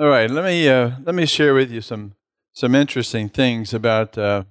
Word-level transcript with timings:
All 0.00 0.06
right, 0.06 0.30
let 0.30 0.44
me 0.44 0.68
uh, 0.68 0.92
let 1.02 1.16
me 1.16 1.26
share 1.26 1.54
with 1.54 1.72
you 1.72 1.80
some 1.80 2.14
some 2.52 2.76
interesting 2.76 3.28
things 3.28 3.74
about 3.74 4.16
uh, 4.16 4.44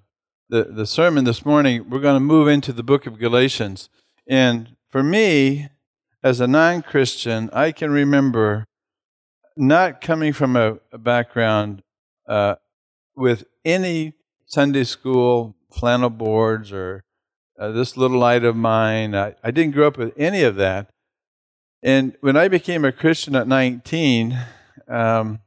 the 0.50 0.66
the 0.66 0.86
sermon 0.86 1.24
this 1.24 1.46
morning. 1.46 1.90
We're 1.90 2.02
going 2.02 2.18
to 2.18 2.20
move 2.20 2.50
into 2.50 2.74
the 2.74 2.84
book 2.84 3.08
of 3.08 3.18
Galatians, 3.18 3.88
and 4.28 4.76
for 4.90 5.02
me, 5.02 5.70
as 6.22 6.42
a 6.42 6.48
non-Christian, 6.48 7.50
I 7.54 7.72
can 7.72 7.92
remember 7.92 8.66
not 9.56 10.02
coming 10.02 10.34
from 10.34 10.58
a, 10.58 10.80
a 10.92 10.98
background 10.98 11.82
uh, 12.28 12.56
with 13.16 13.46
any 13.64 14.16
Sunday 14.48 14.84
school 14.84 15.56
flannel 15.72 16.10
boards 16.10 16.74
or 16.74 17.06
uh, 17.58 17.72
this 17.72 17.96
little 17.96 18.20
light 18.20 18.44
of 18.44 18.58
mine. 18.58 19.16
I, 19.16 19.36
I 19.42 19.52
didn't 19.52 19.76
grow 19.76 19.88
up 19.88 19.98
with 19.98 20.12
any 20.18 20.44
of 20.44 20.58
that. 20.58 20.90
And 21.82 22.18
when 22.20 22.36
I 22.36 22.50
became 22.50 22.84
a 22.84 22.92
Christian 22.92 23.34
at 23.34 23.48
19, 23.48 24.38
um, 24.88 25.40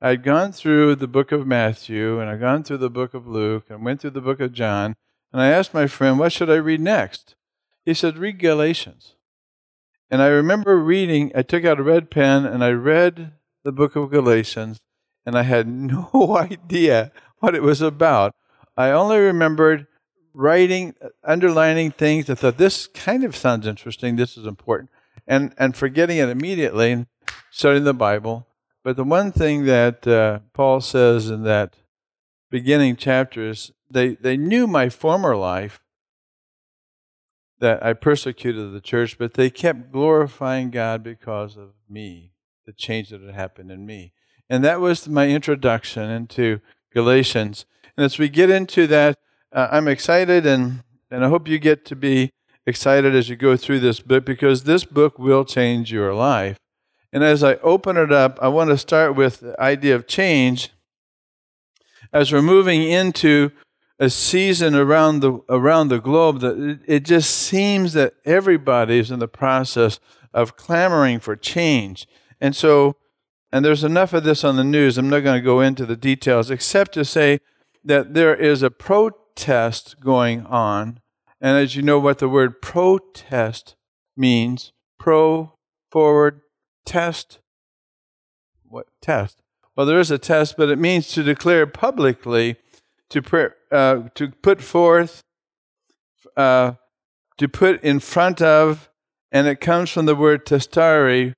I'd 0.00 0.22
gone 0.22 0.52
through 0.52 0.96
the 0.96 1.08
book 1.08 1.32
of 1.32 1.46
Matthew 1.46 2.20
and 2.20 2.30
I'd 2.30 2.40
gone 2.40 2.62
through 2.62 2.78
the 2.78 2.90
book 2.90 3.14
of 3.14 3.26
Luke 3.26 3.66
and 3.68 3.84
went 3.84 4.00
through 4.00 4.10
the 4.10 4.20
book 4.20 4.40
of 4.40 4.52
John. 4.52 4.94
And 5.32 5.42
I 5.42 5.48
asked 5.48 5.74
my 5.74 5.86
friend, 5.86 6.18
what 6.18 6.32
should 6.32 6.50
I 6.50 6.56
read 6.56 6.80
next? 6.80 7.34
He 7.84 7.94
said, 7.94 8.18
read 8.18 8.38
Galatians. 8.38 9.14
And 10.10 10.22
I 10.22 10.28
remember 10.28 10.78
reading, 10.78 11.32
I 11.34 11.42
took 11.42 11.64
out 11.64 11.80
a 11.80 11.82
red 11.82 12.10
pen 12.10 12.46
and 12.46 12.64
I 12.64 12.70
read 12.70 13.32
the 13.64 13.72
book 13.72 13.96
of 13.96 14.10
Galatians 14.10 14.78
and 15.26 15.36
I 15.36 15.42
had 15.42 15.66
no 15.68 16.36
idea 16.38 17.12
what 17.40 17.54
it 17.54 17.62
was 17.62 17.80
about. 17.80 18.34
I 18.76 18.90
only 18.90 19.18
remembered 19.18 19.86
writing, 20.32 20.94
underlining 21.24 21.90
things. 21.90 22.30
I 22.30 22.34
thought, 22.34 22.58
this 22.58 22.86
kind 22.86 23.24
of 23.24 23.34
sounds 23.34 23.66
interesting. 23.66 24.16
This 24.16 24.36
is 24.36 24.46
important. 24.46 24.90
And, 25.26 25.52
and 25.58 25.76
forgetting 25.76 26.18
it 26.18 26.28
immediately 26.28 26.92
and 26.92 27.06
studying 27.50 27.84
the 27.84 27.92
Bible. 27.92 28.47
But 28.88 28.96
the 28.96 29.04
one 29.04 29.32
thing 29.32 29.66
that 29.66 30.06
uh, 30.06 30.38
Paul 30.54 30.80
says 30.80 31.28
in 31.28 31.42
that 31.42 31.76
beginning 32.50 32.96
chapter 32.96 33.50
is 33.50 33.70
they, 33.90 34.14
they 34.14 34.38
knew 34.38 34.66
my 34.66 34.88
former 34.88 35.36
life 35.36 35.82
that 37.60 37.84
I 37.84 37.92
persecuted 37.92 38.72
the 38.72 38.80
church, 38.80 39.18
but 39.18 39.34
they 39.34 39.50
kept 39.50 39.92
glorifying 39.92 40.70
God 40.70 41.02
because 41.02 41.54
of 41.54 41.72
me, 41.86 42.32
the 42.64 42.72
change 42.72 43.10
that 43.10 43.20
had 43.20 43.34
happened 43.34 43.70
in 43.70 43.84
me. 43.84 44.14
And 44.48 44.64
that 44.64 44.80
was 44.80 45.06
my 45.06 45.28
introduction 45.28 46.08
into 46.08 46.62
Galatians. 46.94 47.66
And 47.94 48.06
as 48.06 48.18
we 48.18 48.30
get 48.30 48.48
into 48.48 48.86
that, 48.86 49.18
uh, 49.52 49.68
I'm 49.70 49.86
excited, 49.86 50.46
and, 50.46 50.82
and 51.10 51.26
I 51.26 51.28
hope 51.28 51.46
you 51.46 51.58
get 51.58 51.84
to 51.84 51.94
be 51.94 52.30
excited 52.66 53.14
as 53.14 53.28
you 53.28 53.36
go 53.36 53.54
through 53.54 53.80
this 53.80 54.00
book 54.00 54.24
because 54.24 54.64
this 54.64 54.86
book 54.86 55.18
will 55.18 55.44
change 55.44 55.92
your 55.92 56.14
life. 56.14 56.56
And 57.12 57.24
as 57.24 57.42
I 57.42 57.54
open 57.56 57.96
it 57.96 58.12
up, 58.12 58.38
I 58.42 58.48
want 58.48 58.70
to 58.70 58.78
start 58.78 59.16
with 59.16 59.40
the 59.40 59.60
idea 59.60 59.94
of 59.94 60.06
change. 60.06 60.70
As 62.12 62.32
we're 62.32 62.42
moving 62.42 62.82
into 62.82 63.50
a 63.98 64.10
season 64.10 64.74
around 64.74 65.20
the 65.20 65.40
around 65.48 65.88
the 65.88 66.00
globe, 66.00 66.40
that 66.40 66.58
it, 66.58 66.80
it 66.86 67.04
just 67.04 67.30
seems 67.30 67.94
that 67.94 68.14
everybody 68.24 68.98
is 68.98 69.10
in 69.10 69.18
the 69.18 69.28
process 69.28 69.98
of 70.32 70.56
clamoring 70.56 71.20
for 71.20 71.34
change. 71.34 72.06
And 72.40 72.54
so, 72.54 72.96
and 73.50 73.64
there's 73.64 73.84
enough 73.84 74.12
of 74.12 74.24
this 74.24 74.44
on 74.44 74.56
the 74.56 74.64
news. 74.64 74.98
I'm 74.98 75.10
not 75.10 75.20
going 75.20 75.40
to 75.40 75.44
go 75.44 75.60
into 75.60 75.86
the 75.86 75.96
details, 75.96 76.50
except 76.50 76.92
to 76.94 77.04
say 77.04 77.40
that 77.84 78.14
there 78.14 78.34
is 78.34 78.62
a 78.62 78.70
protest 78.70 79.96
going 80.00 80.44
on. 80.46 81.00
And 81.40 81.56
as 81.56 81.74
you 81.74 81.82
know, 81.82 81.98
what 81.98 82.18
the 82.18 82.28
word 82.28 82.60
protest 82.60 83.76
means, 84.16 84.72
pro 84.98 85.54
forward 85.90 86.42
test. 86.88 87.38
What 88.64 88.86
test? 89.00 89.42
Well, 89.76 89.86
there 89.86 90.00
is 90.00 90.10
a 90.10 90.18
test, 90.18 90.56
but 90.56 90.70
it 90.70 90.78
means 90.78 91.08
to 91.08 91.22
declare 91.22 91.66
publicly, 91.66 92.56
to 93.10 93.52
uh, 93.70 94.08
to 94.14 94.28
put 94.42 94.62
forth, 94.62 95.22
uh, 96.36 96.72
to 97.36 97.48
put 97.48 97.82
in 97.84 98.00
front 98.00 98.42
of, 98.42 98.90
and 99.30 99.46
it 99.46 99.60
comes 99.60 99.90
from 99.90 100.06
the 100.06 100.16
word 100.16 100.44
testare, 100.44 101.34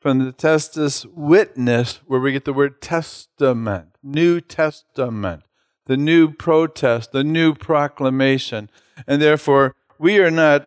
from 0.00 0.24
the 0.24 0.32
testis 0.32 1.06
witness, 1.06 2.00
where 2.06 2.20
we 2.20 2.32
get 2.32 2.44
the 2.44 2.52
word 2.52 2.80
testament, 2.80 3.96
New 4.02 4.40
Testament, 4.40 5.44
the 5.86 5.96
new 5.96 6.32
protest, 6.32 7.12
the 7.12 7.24
new 7.24 7.54
proclamation, 7.54 8.70
and 9.06 9.20
therefore 9.20 9.74
we 9.98 10.18
are 10.18 10.30
not 10.30 10.66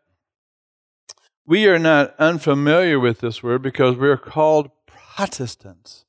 we 1.47 1.65
are 1.67 1.79
not 1.79 2.13
unfamiliar 2.19 2.99
with 2.99 3.21
this 3.21 3.41
word 3.41 3.61
because 3.61 3.95
we 3.95 4.09
are 4.09 4.17
called 4.17 4.69
Protestants. 4.85 6.03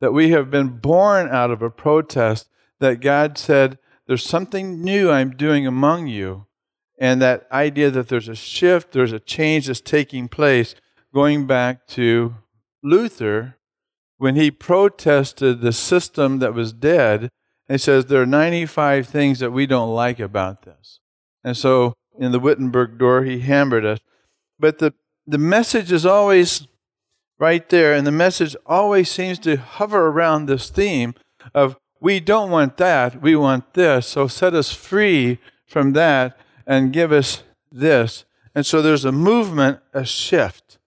That 0.00 0.12
we 0.12 0.30
have 0.30 0.50
been 0.50 0.80
born 0.80 1.28
out 1.28 1.52
of 1.52 1.62
a 1.62 1.70
protest 1.70 2.48
that 2.80 3.00
God 3.00 3.38
said, 3.38 3.78
There's 4.08 4.24
something 4.24 4.82
new 4.82 5.08
I'm 5.08 5.36
doing 5.36 5.64
among 5.64 6.08
you. 6.08 6.46
And 6.98 7.22
that 7.22 7.46
idea 7.52 7.90
that 7.92 8.08
there's 8.08 8.28
a 8.28 8.34
shift, 8.34 8.92
there's 8.92 9.12
a 9.12 9.20
change 9.20 9.68
that's 9.68 9.80
taking 9.80 10.28
place, 10.28 10.74
going 11.14 11.46
back 11.46 11.86
to 11.88 12.34
Luther 12.82 13.56
when 14.18 14.34
he 14.34 14.50
protested 14.50 15.60
the 15.60 15.72
system 15.72 16.40
that 16.40 16.54
was 16.54 16.72
dead. 16.72 17.30
And 17.68 17.76
he 17.76 17.78
says, 17.78 18.06
There 18.06 18.22
are 18.22 18.26
95 18.26 19.06
things 19.06 19.38
that 19.38 19.52
we 19.52 19.66
don't 19.66 19.94
like 19.94 20.18
about 20.18 20.62
this. 20.62 20.98
And 21.44 21.56
so 21.56 21.94
in 22.18 22.32
the 22.32 22.40
Wittenberg 22.40 22.98
door, 22.98 23.22
he 23.22 23.38
hammered 23.38 23.84
us 23.84 24.00
but 24.62 24.78
the, 24.78 24.94
the 25.26 25.38
message 25.38 25.90
is 25.90 26.06
always 26.06 26.68
right 27.40 27.68
there, 27.68 27.92
and 27.92 28.06
the 28.06 28.12
message 28.12 28.54
always 28.64 29.10
seems 29.10 29.40
to 29.40 29.56
hover 29.56 30.06
around 30.06 30.46
this 30.46 30.70
theme 30.70 31.14
of 31.52 31.76
we 32.00 32.20
don't 32.20 32.48
want 32.48 32.76
that, 32.76 33.20
we 33.20 33.34
want 33.34 33.74
this. 33.74 34.06
So 34.06 34.28
set 34.28 34.54
us 34.54 34.72
free 34.72 35.38
from 35.66 35.94
that 35.94 36.38
and 36.64 36.92
give 36.92 37.10
us 37.10 37.42
this. 37.72 38.24
And 38.54 38.64
so 38.64 38.80
there's 38.80 39.04
a 39.04 39.10
movement, 39.10 39.80
a 39.92 40.04
shift. 40.04 40.78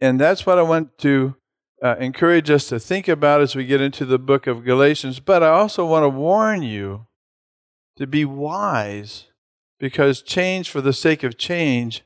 And 0.00 0.20
that's 0.20 0.44
what 0.44 0.58
I 0.58 0.62
want 0.62 0.98
to 0.98 1.36
uh, 1.80 1.94
encourage 2.00 2.50
us 2.50 2.66
to 2.70 2.80
think 2.80 3.06
about 3.06 3.40
as 3.40 3.54
we 3.54 3.66
get 3.66 3.80
into 3.80 4.04
the 4.04 4.18
book 4.18 4.48
of 4.48 4.64
Galatians. 4.64 5.20
But 5.20 5.44
I 5.44 5.50
also 5.50 5.86
want 5.86 6.02
to 6.02 6.08
warn 6.08 6.62
you 6.62 7.06
to 7.96 8.08
be 8.08 8.24
wise 8.24 9.26
because 9.78 10.22
change 10.22 10.68
for 10.68 10.80
the 10.80 10.92
sake 10.92 11.22
of 11.22 11.38
change 11.38 12.02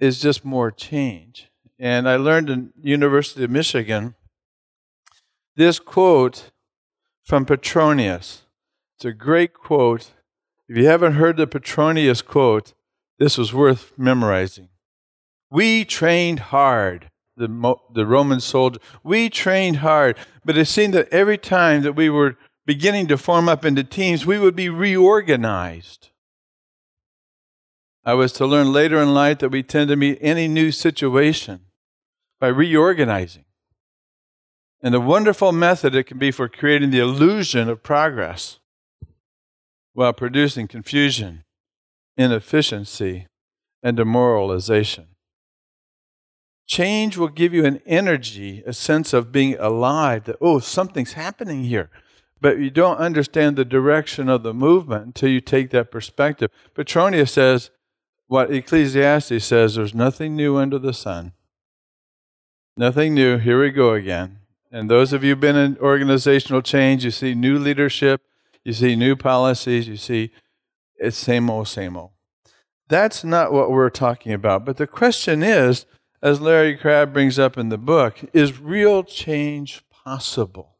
is 0.00 0.20
just 0.20 0.44
more 0.44 0.70
change. 0.70 1.50
And 1.78 2.08
I 2.08 2.16
learned 2.16 2.50
in 2.50 2.72
University 2.82 3.44
of 3.44 3.50
Michigan 3.50 4.14
this 5.56 5.78
quote 5.78 6.50
from 7.24 7.44
Petronius. 7.44 8.42
It's 8.96 9.04
a 9.04 9.12
great 9.12 9.54
quote. 9.54 10.12
If 10.68 10.76
you 10.76 10.86
haven't 10.86 11.14
heard 11.14 11.36
the 11.36 11.46
Petronius 11.46 12.22
quote, 12.22 12.74
this 13.18 13.36
was 13.36 13.52
worth 13.52 13.92
memorizing. 13.96 14.68
We 15.50 15.84
trained 15.84 16.38
hard, 16.38 17.10
the, 17.36 17.74
the 17.92 18.06
Roman 18.06 18.40
soldier. 18.40 18.78
We 19.02 19.28
trained 19.28 19.78
hard, 19.78 20.16
but 20.44 20.56
it 20.56 20.66
seemed 20.66 20.94
that 20.94 21.08
every 21.10 21.38
time 21.38 21.82
that 21.82 21.94
we 21.94 22.08
were 22.08 22.36
beginning 22.66 23.08
to 23.08 23.18
form 23.18 23.48
up 23.48 23.64
into 23.64 23.82
teams, 23.82 24.24
we 24.24 24.38
would 24.38 24.54
be 24.54 24.68
reorganized. 24.68 26.09
I 28.04 28.14
was 28.14 28.32
to 28.32 28.46
learn 28.46 28.72
later 28.72 29.00
in 29.00 29.12
life 29.12 29.38
that 29.38 29.50
we 29.50 29.62
tend 29.62 29.88
to 29.88 29.96
meet 29.96 30.18
any 30.20 30.48
new 30.48 30.72
situation 30.72 31.66
by 32.40 32.48
reorganizing. 32.48 33.44
And 34.82 34.94
the 34.94 35.00
wonderful 35.00 35.52
method 35.52 35.94
it 35.94 36.04
can 36.04 36.18
be 36.18 36.30
for 36.30 36.48
creating 36.48 36.90
the 36.90 37.00
illusion 37.00 37.68
of 37.68 37.82
progress 37.82 38.58
while 39.92 40.14
producing 40.14 40.66
confusion, 40.66 41.44
inefficiency, 42.16 43.26
and 43.82 43.96
demoralization. 43.96 45.08
Change 46.66 47.18
will 47.18 47.28
give 47.28 47.52
you 47.52 47.66
an 47.66 47.82
energy, 47.84 48.62
a 48.64 48.72
sense 48.72 49.12
of 49.12 49.32
being 49.32 49.58
alive, 49.58 50.24
that, 50.24 50.36
oh, 50.40 50.60
something's 50.60 51.14
happening 51.14 51.64
here. 51.64 51.90
But 52.40 52.58
you 52.58 52.70
don't 52.70 52.96
understand 52.96 53.56
the 53.56 53.64
direction 53.64 54.28
of 54.30 54.42
the 54.42 54.54
movement 54.54 55.04
until 55.04 55.28
you 55.28 55.40
take 55.40 55.70
that 55.70 55.90
perspective. 55.90 56.50
Petronius 56.74 57.32
says, 57.32 57.70
what 58.30 58.52
Ecclesiastes 58.52 59.44
says 59.44 59.74
there's 59.74 59.92
nothing 59.92 60.36
new 60.36 60.56
under 60.56 60.78
the 60.78 60.92
sun. 60.92 61.32
Nothing 62.76 63.12
new. 63.12 63.38
Here 63.38 63.60
we 63.60 63.72
go 63.72 63.94
again. 63.94 64.38
And 64.70 64.88
those 64.88 65.12
of 65.12 65.24
you 65.24 65.30
who've 65.30 65.40
been 65.40 65.56
in 65.56 65.76
organizational 65.78 66.62
change, 66.62 67.04
you 67.04 67.10
see 67.10 67.34
new 67.34 67.58
leadership, 67.58 68.22
you 68.62 68.72
see 68.72 68.94
new 68.94 69.16
policies, 69.16 69.88
you 69.88 69.96
see 69.96 70.30
it's 70.94 71.16
same 71.16 71.50
old, 71.50 71.66
same 71.66 71.96
old. 71.96 72.10
That's 72.88 73.24
not 73.24 73.52
what 73.52 73.72
we're 73.72 73.90
talking 73.90 74.32
about. 74.32 74.64
But 74.64 74.76
the 74.76 74.86
question 74.86 75.42
is, 75.42 75.84
as 76.22 76.40
Larry 76.40 76.76
Crabb 76.76 77.12
brings 77.12 77.36
up 77.36 77.58
in 77.58 77.68
the 77.68 77.78
book, 77.78 78.20
is 78.32 78.60
real 78.60 79.02
change 79.02 79.82
possible? 79.90 80.76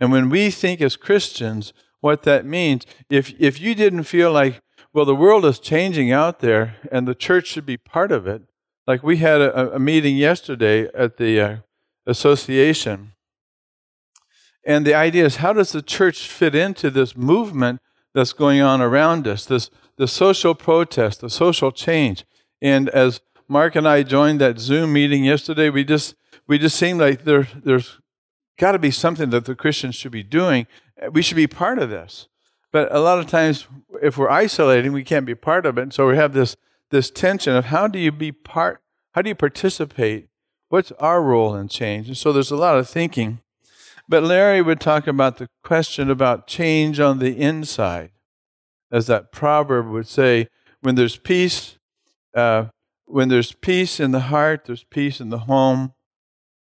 And 0.00 0.10
when 0.10 0.30
we 0.30 0.50
think 0.50 0.80
as 0.80 0.96
Christians 0.96 1.72
what 2.00 2.24
that 2.24 2.44
means, 2.44 2.86
if, 3.08 3.32
if 3.38 3.60
you 3.60 3.76
didn't 3.76 4.02
feel 4.02 4.32
like 4.32 4.62
well, 4.94 5.04
the 5.04 5.16
world 5.16 5.44
is 5.44 5.58
changing 5.58 6.12
out 6.12 6.38
there, 6.38 6.76
and 6.92 7.06
the 7.06 7.16
church 7.16 7.48
should 7.48 7.66
be 7.66 7.76
part 7.76 8.12
of 8.12 8.28
it. 8.28 8.42
Like 8.86 9.02
we 9.02 9.16
had 9.16 9.40
a, 9.40 9.74
a 9.74 9.78
meeting 9.80 10.16
yesterday 10.16 10.88
at 10.94 11.16
the 11.16 11.40
uh, 11.40 11.56
association, 12.06 13.12
And 14.64 14.86
the 14.86 14.94
idea 14.94 15.24
is 15.24 15.36
how 15.36 15.52
does 15.52 15.72
the 15.72 15.82
church 15.82 16.28
fit 16.28 16.54
into 16.54 16.90
this 16.90 17.16
movement 17.16 17.80
that's 18.14 18.32
going 18.32 18.60
on 18.60 18.80
around 18.80 19.26
us, 19.26 19.44
this 19.44 19.68
the 19.96 20.08
social 20.08 20.54
protest, 20.54 21.20
the 21.20 21.30
social 21.30 21.72
change. 21.72 22.24
And 22.62 22.88
as 22.90 23.20
Mark 23.48 23.76
and 23.76 23.86
I 23.86 24.02
joined 24.02 24.40
that 24.40 24.58
Zoom 24.58 24.92
meeting 24.92 25.24
yesterday, 25.24 25.70
we 25.70 25.84
just 25.84 26.14
we 26.46 26.58
just 26.58 26.76
seemed 26.76 27.00
like 27.00 27.24
there 27.24 27.48
there's 27.64 28.00
got 28.58 28.72
to 28.72 28.78
be 28.78 28.90
something 28.90 29.30
that 29.30 29.44
the 29.44 29.56
Christians 29.56 29.96
should 29.96 30.12
be 30.12 30.22
doing. 30.22 30.66
We 31.12 31.22
should 31.22 31.36
be 31.36 31.48
part 31.48 31.78
of 31.78 31.90
this. 31.90 32.28
But 32.74 32.92
a 32.92 32.98
lot 32.98 33.20
of 33.20 33.28
times, 33.28 33.68
if 34.02 34.18
we're 34.18 34.28
isolating, 34.28 34.92
we 34.92 35.04
can't 35.04 35.24
be 35.24 35.36
part 35.36 35.64
of 35.64 35.78
it. 35.78 35.82
And 35.82 35.94
so 35.94 36.08
we 36.08 36.16
have 36.16 36.32
this 36.32 36.56
this 36.90 37.08
tension 37.08 37.54
of 37.54 37.66
how 37.66 37.86
do 37.86 38.00
you 38.00 38.10
be 38.10 38.32
part? 38.32 38.82
How 39.12 39.22
do 39.22 39.28
you 39.28 39.36
participate? 39.36 40.26
What's 40.70 40.90
our 40.98 41.22
role 41.22 41.54
in 41.54 41.68
change? 41.68 42.08
And 42.08 42.16
so 42.16 42.32
there's 42.32 42.50
a 42.50 42.56
lot 42.56 42.76
of 42.76 42.88
thinking. 42.88 43.38
But 44.08 44.24
Larry 44.24 44.60
would 44.60 44.80
talk 44.80 45.06
about 45.06 45.36
the 45.36 45.46
question 45.62 46.10
about 46.10 46.48
change 46.48 46.98
on 46.98 47.20
the 47.20 47.38
inside, 47.38 48.10
as 48.90 49.06
that 49.06 49.30
proverb 49.30 49.86
would 49.86 50.08
say, 50.08 50.48
when 50.80 50.96
there's 50.96 51.16
peace, 51.16 51.78
uh, 52.34 52.66
when 53.04 53.28
there's 53.28 53.52
peace 53.52 54.00
in 54.00 54.10
the 54.10 54.34
heart, 54.34 54.64
there's 54.64 54.82
peace 54.82 55.20
in 55.20 55.28
the 55.28 55.46
home. 55.46 55.92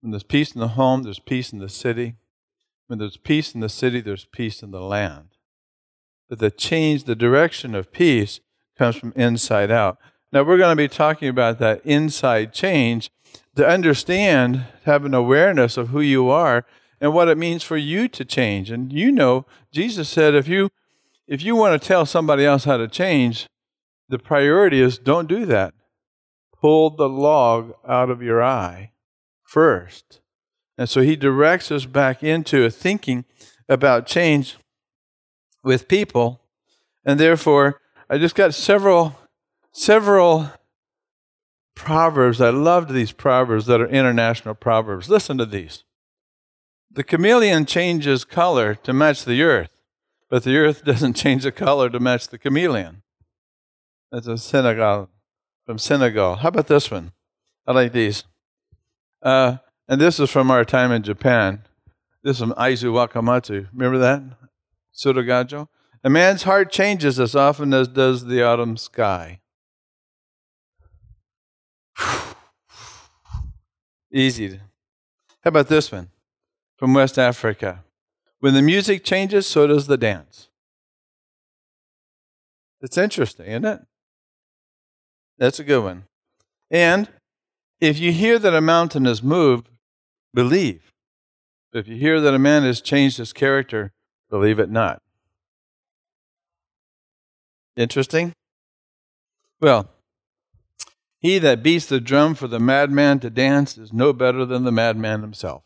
When 0.01 0.09
there's 0.09 0.23
peace 0.23 0.53
in 0.53 0.61
the 0.61 0.69
home, 0.69 1.03
there's 1.03 1.19
peace 1.19 1.53
in 1.53 1.59
the 1.59 1.69
city. 1.69 2.15
When 2.87 2.97
there's 2.97 3.17
peace 3.17 3.53
in 3.53 3.59
the 3.59 3.69
city, 3.69 4.01
there's 4.01 4.25
peace 4.25 4.63
in 4.63 4.71
the 4.71 4.81
land 4.81 5.35
that 6.31 6.39
the 6.39 6.49
change, 6.49 7.03
the 7.03 7.13
direction 7.13 7.75
of 7.75 7.91
peace 7.91 8.39
comes 8.77 8.95
from 8.95 9.11
inside 9.17 9.69
out. 9.69 9.97
Now, 10.31 10.43
we're 10.43 10.57
going 10.57 10.71
to 10.71 10.81
be 10.81 10.87
talking 10.87 11.27
about 11.27 11.59
that 11.59 11.85
inside 11.85 12.53
change 12.53 13.11
to 13.57 13.67
understand, 13.67 14.63
have 14.85 15.03
an 15.03 15.13
awareness 15.13 15.75
of 15.75 15.89
who 15.89 15.99
you 15.99 16.29
are 16.29 16.65
and 17.01 17.13
what 17.13 17.27
it 17.27 17.37
means 17.37 17.63
for 17.63 17.75
you 17.75 18.07
to 18.07 18.23
change. 18.23 18.71
And 18.71 18.93
you 18.93 19.11
know, 19.11 19.45
Jesus 19.73 20.07
said 20.07 20.33
if 20.33 20.47
you 20.47 20.69
if 21.27 21.43
you 21.43 21.53
want 21.53 21.79
to 21.79 21.85
tell 21.85 22.05
somebody 22.05 22.45
else 22.45 22.63
how 22.63 22.77
to 22.77 22.87
change, 22.87 23.47
the 24.07 24.17
priority 24.17 24.79
is 24.79 24.97
don't 24.97 25.27
do 25.27 25.45
that. 25.47 25.73
Pull 26.61 26.91
the 26.91 27.09
log 27.09 27.73
out 27.85 28.09
of 28.09 28.21
your 28.21 28.41
eye 28.41 28.93
first. 29.43 30.21
And 30.77 30.87
so 30.87 31.01
he 31.01 31.17
directs 31.17 31.73
us 31.73 31.85
back 31.85 32.23
into 32.23 32.63
a 32.63 32.69
thinking 32.69 33.25
about 33.67 34.07
change 34.07 34.55
with 35.63 35.87
people. 35.87 36.41
And 37.05 37.19
therefore, 37.19 37.81
I 38.09 38.17
just 38.17 38.35
got 38.35 38.53
several, 38.53 39.17
several 39.71 40.51
proverbs. 41.75 42.41
I 42.41 42.49
loved 42.49 42.91
these 42.91 43.11
proverbs 43.11 43.65
that 43.65 43.81
are 43.81 43.87
international 43.87 44.55
proverbs. 44.55 45.09
Listen 45.09 45.37
to 45.37 45.45
these. 45.45 45.83
The 46.91 47.03
chameleon 47.03 47.65
changes 47.65 48.25
color 48.25 48.75
to 48.75 48.93
match 48.93 49.23
the 49.23 49.41
earth, 49.41 49.69
but 50.29 50.43
the 50.43 50.57
earth 50.57 50.83
doesn't 50.85 51.13
change 51.13 51.43
the 51.43 51.51
color 51.51 51.89
to 51.89 51.99
match 51.99 52.27
the 52.27 52.37
chameleon. 52.37 53.01
That's 54.11 54.27
a 54.27 54.37
Senegal, 54.37 55.09
from 55.65 55.77
Senegal. 55.77 56.35
How 56.37 56.49
about 56.49 56.67
this 56.67 56.91
one? 56.91 57.13
I 57.65 57.71
like 57.71 57.93
these. 57.93 58.25
Uh, 59.21 59.57
and 59.87 60.01
this 60.01 60.19
is 60.19 60.29
from 60.29 60.51
our 60.51 60.65
time 60.65 60.91
in 60.91 61.03
Japan. 61.03 61.63
This 62.23 62.37
is 62.37 62.39
from 62.39 62.53
Aizu 62.53 62.91
Wakamatsu. 62.91 63.67
Remember 63.71 63.97
that? 63.99 64.21
Tsurugajo. 65.01 65.67
A 66.03 66.09
man's 66.09 66.43
heart 66.43 66.71
changes 66.71 67.19
as 67.19 67.35
often 67.35 67.73
as 67.73 67.87
does 67.87 68.25
the 68.25 68.43
autumn 68.43 68.77
sky. 68.77 69.39
Easy. 74.13 74.59
How 75.43 75.49
about 75.49 75.67
this 75.67 75.91
one 75.91 76.09
from 76.77 76.93
West 76.93 77.17
Africa? 77.17 77.83
When 78.39 78.53
the 78.53 78.61
music 78.61 79.03
changes, 79.03 79.47
so 79.47 79.67
does 79.67 79.87
the 79.87 79.97
dance. 79.97 80.49
It's 82.81 82.97
interesting, 82.97 83.45
isn't 83.47 83.65
it? 83.65 83.81
That's 85.37 85.59
a 85.59 85.63
good 85.63 85.83
one. 85.83 86.05
And 86.71 87.09
if 87.79 87.99
you 87.99 88.11
hear 88.11 88.39
that 88.39 88.55
a 88.55 88.61
mountain 88.61 89.05
is 89.05 89.21
moved, 89.21 89.69
believe. 90.33 90.91
If 91.73 91.87
you 91.87 91.95
hear 91.97 92.19
that 92.19 92.33
a 92.33 92.39
man 92.39 92.63
has 92.63 92.81
changed 92.81 93.17
his 93.17 93.33
character, 93.33 93.93
Believe 94.31 94.59
it 94.59 94.71
not. 94.71 95.01
Interesting? 97.75 98.33
Well, 99.59 99.89
he 101.19 101.37
that 101.37 101.61
beats 101.61 101.85
the 101.85 101.99
drum 101.99 102.33
for 102.33 102.47
the 102.47 102.59
madman 102.59 103.19
to 103.19 103.29
dance 103.29 103.77
is 103.77 103.93
no 103.93 104.13
better 104.13 104.45
than 104.45 104.63
the 104.63 104.71
madman 104.71 105.21
himself. 105.21 105.63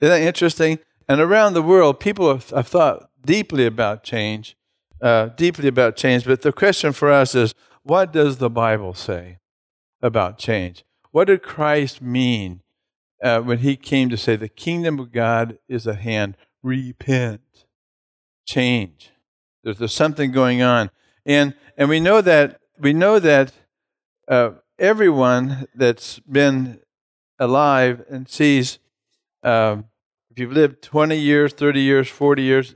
Isn't 0.00 0.14
that 0.14 0.26
interesting? 0.26 0.78
And 1.08 1.20
around 1.20 1.54
the 1.54 1.62
world, 1.62 1.98
people 1.98 2.28
have, 2.28 2.44
thought 2.44 3.10
deeply 3.24 3.66
about 3.66 4.04
change, 4.04 4.56
uh, 5.00 5.28
deeply 5.28 5.66
about 5.66 5.96
change. 5.96 6.24
But 6.24 6.42
the 6.42 6.52
question 6.52 6.92
for 6.92 7.10
us 7.10 7.34
is 7.34 7.54
what 7.82 8.12
does 8.12 8.36
the 8.36 8.50
Bible 8.50 8.94
say 8.94 9.38
about 10.02 10.38
change? 10.38 10.84
What 11.10 11.24
did 11.24 11.42
Christ 11.42 12.02
mean 12.02 12.60
uh, 13.22 13.40
when 13.40 13.58
he 13.58 13.76
came 13.76 14.08
to 14.08 14.16
say, 14.16 14.36
The 14.36 14.48
kingdom 14.48 14.98
of 14.98 15.12
God 15.12 15.58
is 15.68 15.86
at 15.86 16.00
hand. 16.00 16.36
Repent. 16.62 17.40
Change. 18.46 19.10
There's, 19.62 19.78
there's 19.78 19.94
something 19.94 20.32
going 20.32 20.62
on. 20.62 20.90
And, 21.26 21.54
and 21.76 21.88
we 21.88 22.00
know 22.00 22.20
that, 22.20 22.60
we 22.78 22.92
know 22.92 23.18
that 23.18 23.52
uh, 24.26 24.52
everyone 24.78 25.66
that's 25.74 26.20
been 26.20 26.80
alive 27.38 28.04
and 28.08 28.28
sees, 28.28 28.78
um, 29.42 29.86
if 30.30 30.38
you've 30.38 30.52
lived 30.52 30.82
20 30.82 31.16
years, 31.18 31.52
30 31.52 31.80
years, 31.80 32.08
40 32.08 32.42
years, 32.42 32.74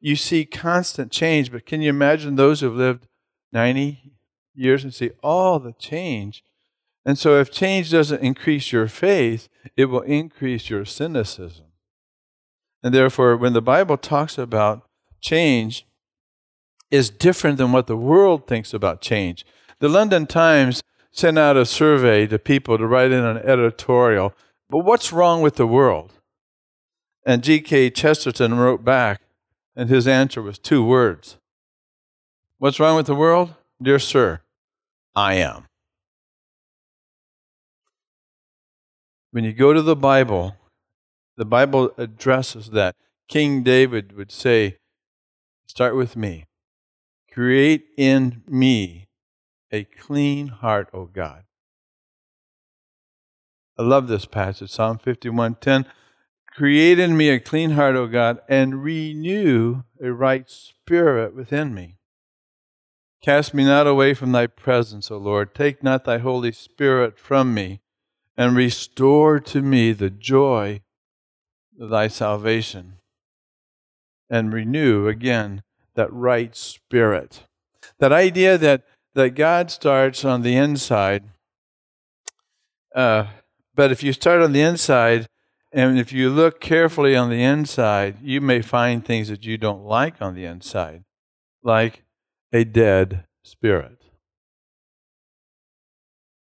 you 0.00 0.16
see 0.16 0.44
constant 0.44 1.12
change. 1.12 1.52
But 1.52 1.66
can 1.66 1.82
you 1.82 1.90
imagine 1.90 2.36
those 2.36 2.60
who've 2.60 2.74
lived 2.74 3.06
90 3.52 4.14
years 4.54 4.84
and 4.84 4.94
see 4.94 5.10
all 5.22 5.58
the 5.58 5.72
change 5.72 6.42
and 7.04 7.18
so, 7.18 7.38
if 7.38 7.50
change 7.50 7.90
doesn't 7.90 8.22
increase 8.22 8.72
your 8.72 8.88
faith, 8.88 9.48
it 9.76 9.86
will 9.86 10.00
increase 10.00 10.70
your 10.70 10.84
cynicism. 10.84 11.66
And 12.82 12.94
therefore, 12.94 13.36
when 13.36 13.52
the 13.52 13.62
Bible 13.62 13.96
talks 13.96 14.38
about 14.38 14.88
change, 15.20 15.86
is 16.90 17.10
different 17.10 17.58
than 17.58 17.72
what 17.72 17.88
the 17.88 17.96
world 17.96 18.46
thinks 18.46 18.72
about 18.72 19.00
change. 19.00 19.44
The 19.80 19.88
London 19.88 20.26
Times 20.26 20.80
sent 21.10 21.36
out 21.38 21.56
a 21.56 21.66
survey 21.66 22.26
to 22.28 22.38
people 22.38 22.78
to 22.78 22.86
write 22.86 23.10
in 23.10 23.24
an 23.24 23.38
editorial. 23.38 24.32
But 24.70 24.84
what's 24.84 25.12
wrong 25.12 25.42
with 25.42 25.56
the 25.56 25.66
world? 25.66 26.12
And 27.26 27.42
G.K. 27.42 27.90
Chesterton 27.90 28.58
wrote 28.58 28.84
back, 28.84 29.22
and 29.74 29.88
his 29.88 30.06
answer 30.06 30.40
was 30.40 30.58
two 30.58 30.84
words 30.84 31.36
What's 32.58 32.78
wrong 32.78 32.96
with 32.96 33.06
the 33.06 33.14
world? 33.14 33.54
Dear 33.82 33.98
sir, 33.98 34.40
I 35.16 35.34
am. 35.34 35.66
When 39.34 39.42
you 39.42 39.52
go 39.52 39.72
to 39.72 39.82
the 39.82 39.96
Bible, 39.96 40.54
the 41.36 41.44
Bible 41.44 41.90
addresses 41.98 42.70
that. 42.70 42.94
King 43.26 43.64
David 43.64 44.16
would 44.16 44.30
say, 44.30 44.76
Start 45.66 45.96
with 45.96 46.14
me. 46.14 46.44
Create 47.32 47.86
in 47.98 48.44
me 48.46 49.08
a 49.72 49.82
clean 49.82 50.46
heart, 50.46 50.88
O 50.94 51.06
God. 51.06 51.42
I 53.76 53.82
love 53.82 54.06
this 54.06 54.24
passage, 54.24 54.70
Psalm 54.70 54.98
51:10. 54.98 55.86
Create 56.54 57.00
in 57.00 57.16
me 57.16 57.30
a 57.30 57.40
clean 57.40 57.70
heart, 57.70 57.96
O 57.96 58.06
God, 58.06 58.38
and 58.48 58.84
renew 58.84 59.82
a 60.00 60.12
right 60.12 60.48
spirit 60.48 61.34
within 61.34 61.74
me. 61.74 61.98
Cast 63.20 63.52
me 63.52 63.64
not 63.64 63.88
away 63.88 64.14
from 64.14 64.30
thy 64.30 64.46
presence, 64.46 65.10
O 65.10 65.18
Lord. 65.18 65.56
Take 65.56 65.82
not 65.82 66.04
thy 66.04 66.18
Holy 66.18 66.52
Spirit 66.52 67.18
from 67.18 67.52
me 67.52 67.80
and 68.36 68.56
restore 68.56 69.38
to 69.40 69.62
me 69.62 69.92
the 69.92 70.10
joy 70.10 70.80
of 71.80 71.90
thy 71.90 72.08
salvation 72.08 72.94
and 74.28 74.52
renew 74.52 75.06
again 75.06 75.62
that 75.94 76.12
right 76.12 76.56
spirit. 76.56 77.44
That 77.98 78.12
idea 78.12 78.58
that, 78.58 78.82
that 79.14 79.30
God 79.30 79.70
starts 79.70 80.24
on 80.24 80.42
the 80.42 80.56
inside, 80.56 81.24
uh, 82.94 83.26
but 83.74 83.92
if 83.92 84.02
you 84.02 84.12
start 84.12 84.42
on 84.42 84.52
the 84.52 84.60
inside, 84.60 85.26
and 85.72 85.98
if 85.98 86.12
you 86.12 86.30
look 86.30 86.60
carefully 86.60 87.16
on 87.16 87.30
the 87.30 87.42
inside, 87.42 88.18
you 88.22 88.40
may 88.40 88.62
find 88.62 89.04
things 89.04 89.28
that 89.28 89.44
you 89.44 89.58
don't 89.58 89.84
like 89.84 90.22
on 90.22 90.34
the 90.34 90.44
inside, 90.44 91.04
like 91.62 92.04
a 92.52 92.64
dead 92.64 93.24
spirit. 93.42 93.98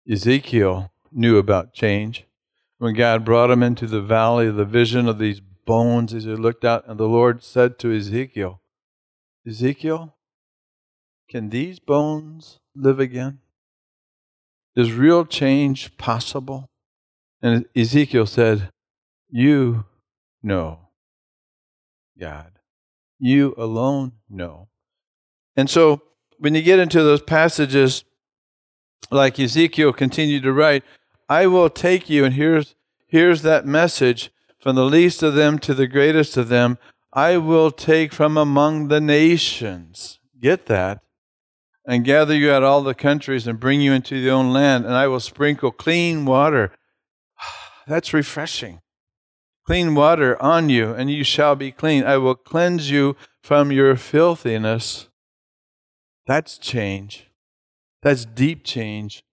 Ezekiel 0.09 0.91
knew 1.11 1.37
about 1.37 1.73
change. 1.73 2.25
When 2.77 2.93
God 2.93 3.25
brought 3.25 3.51
him 3.51 3.63
into 3.63 3.87
the 3.87 4.01
valley 4.01 4.51
the 4.51 4.65
vision 4.65 5.07
of 5.07 5.17
these 5.17 5.39
bones 5.39 6.13
as 6.13 6.25
he 6.25 6.35
looked 6.35 6.63
out, 6.63 6.87
and 6.87 6.99
the 6.99 7.07
Lord 7.07 7.43
said 7.43 7.79
to 7.79 7.95
Ezekiel, 7.95 8.61
Ezekiel, 9.45 10.15
can 11.29 11.49
these 11.49 11.79
bones 11.79 12.59
live 12.75 12.99
again? 12.99 13.39
Is 14.75 14.93
real 14.93 15.25
change 15.25 15.97
possible? 15.97 16.69
And 17.41 17.65
Ezekiel 17.75 18.25
said, 18.25 18.69
You 19.29 19.85
know, 20.43 20.89
God. 22.19 22.51
You 23.19 23.55
alone 23.57 24.13
know. 24.29 24.69
And 25.55 25.69
so 25.69 26.01
when 26.37 26.53
you 26.53 26.61
get 26.61 26.79
into 26.79 27.01
those 27.01 27.21
passages, 27.21 28.03
like 29.11 29.39
Ezekiel 29.39 29.93
continued 29.93 30.43
to 30.43 30.53
write, 30.53 30.83
I 31.29 31.47
will 31.47 31.69
take 31.69 32.09
you, 32.09 32.25
and 32.25 32.33
here's, 32.33 32.75
here's 33.07 33.41
that 33.41 33.65
message 33.65 34.31
from 34.59 34.75
the 34.75 34.85
least 34.85 35.23
of 35.23 35.33
them 35.33 35.59
to 35.59 35.73
the 35.73 35.87
greatest 35.87 36.37
of 36.37 36.49
them, 36.49 36.77
I 37.13 37.37
will 37.37 37.71
take 37.71 38.13
from 38.13 38.37
among 38.37 38.87
the 38.87 39.01
nations. 39.01 40.19
Get 40.39 40.65
that? 40.65 41.01
And 41.85 42.03
gather 42.03 42.35
you 42.35 42.51
out 42.51 42.63
all 42.63 42.83
the 42.83 42.93
countries 42.93 43.47
and 43.47 43.59
bring 43.59 43.81
you 43.81 43.93
into 43.93 44.17
your 44.17 44.35
own 44.35 44.51
land, 44.51 44.85
and 44.85 44.93
I 44.93 45.07
will 45.07 45.21
sprinkle 45.21 45.71
clean 45.71 46.25
water. 46.25 46.73
That's 47.87 48.13
refreshing. 48.13 48.81
Clean 49.65 49.95
water 49.95 50.41
on 50.41 50.69
you, 50.69 50.93
and 50.93 51.09
you 51.09 51.23
shall 51.23 51.55
be 51.55 51.71
clean. 51.71 52.03
I 52.03 52.17
will 52.17 52.35
cleanse 52.35 52.91
you 52.91 53.15
from 53.41 53.71
your 53.71 53.95
filthiness. 53.95 55.07
That's 56.25 56.57
change. 56.57 57.26
That's 58.01 58.25
deep 58.25 58.63
change 58.63 59.23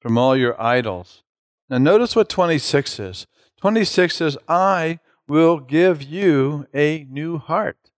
from 0.00 0.18
all 0.18 0.36
your 0.36 0.60
idols. 0.60 1.22
Now, 1.70 1.78
notice 1.78 2.14
what 2.14 2.28
26 2.28 3.00
is. 3.00 3.26
26 3.60 4.16
says, 4.16 4.38
I 4.48 4.98
will 5.26 5.58
give 5.58 6.02
you 6.02 6.66
a 6.74 7.06
new 7.10 7.38
heart. 7.38 7.90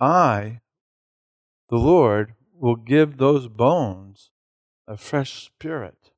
I, 0.00 0.60
the 1.70 1.76
Lord, 1.76 2.34
will 2.54 2.76
give 2.76 3.18
those 3.18 3.48
bones 3.48 4.30
a 4.88 4.96
fresh 4.96 5.44
spirit. 5.44 6.10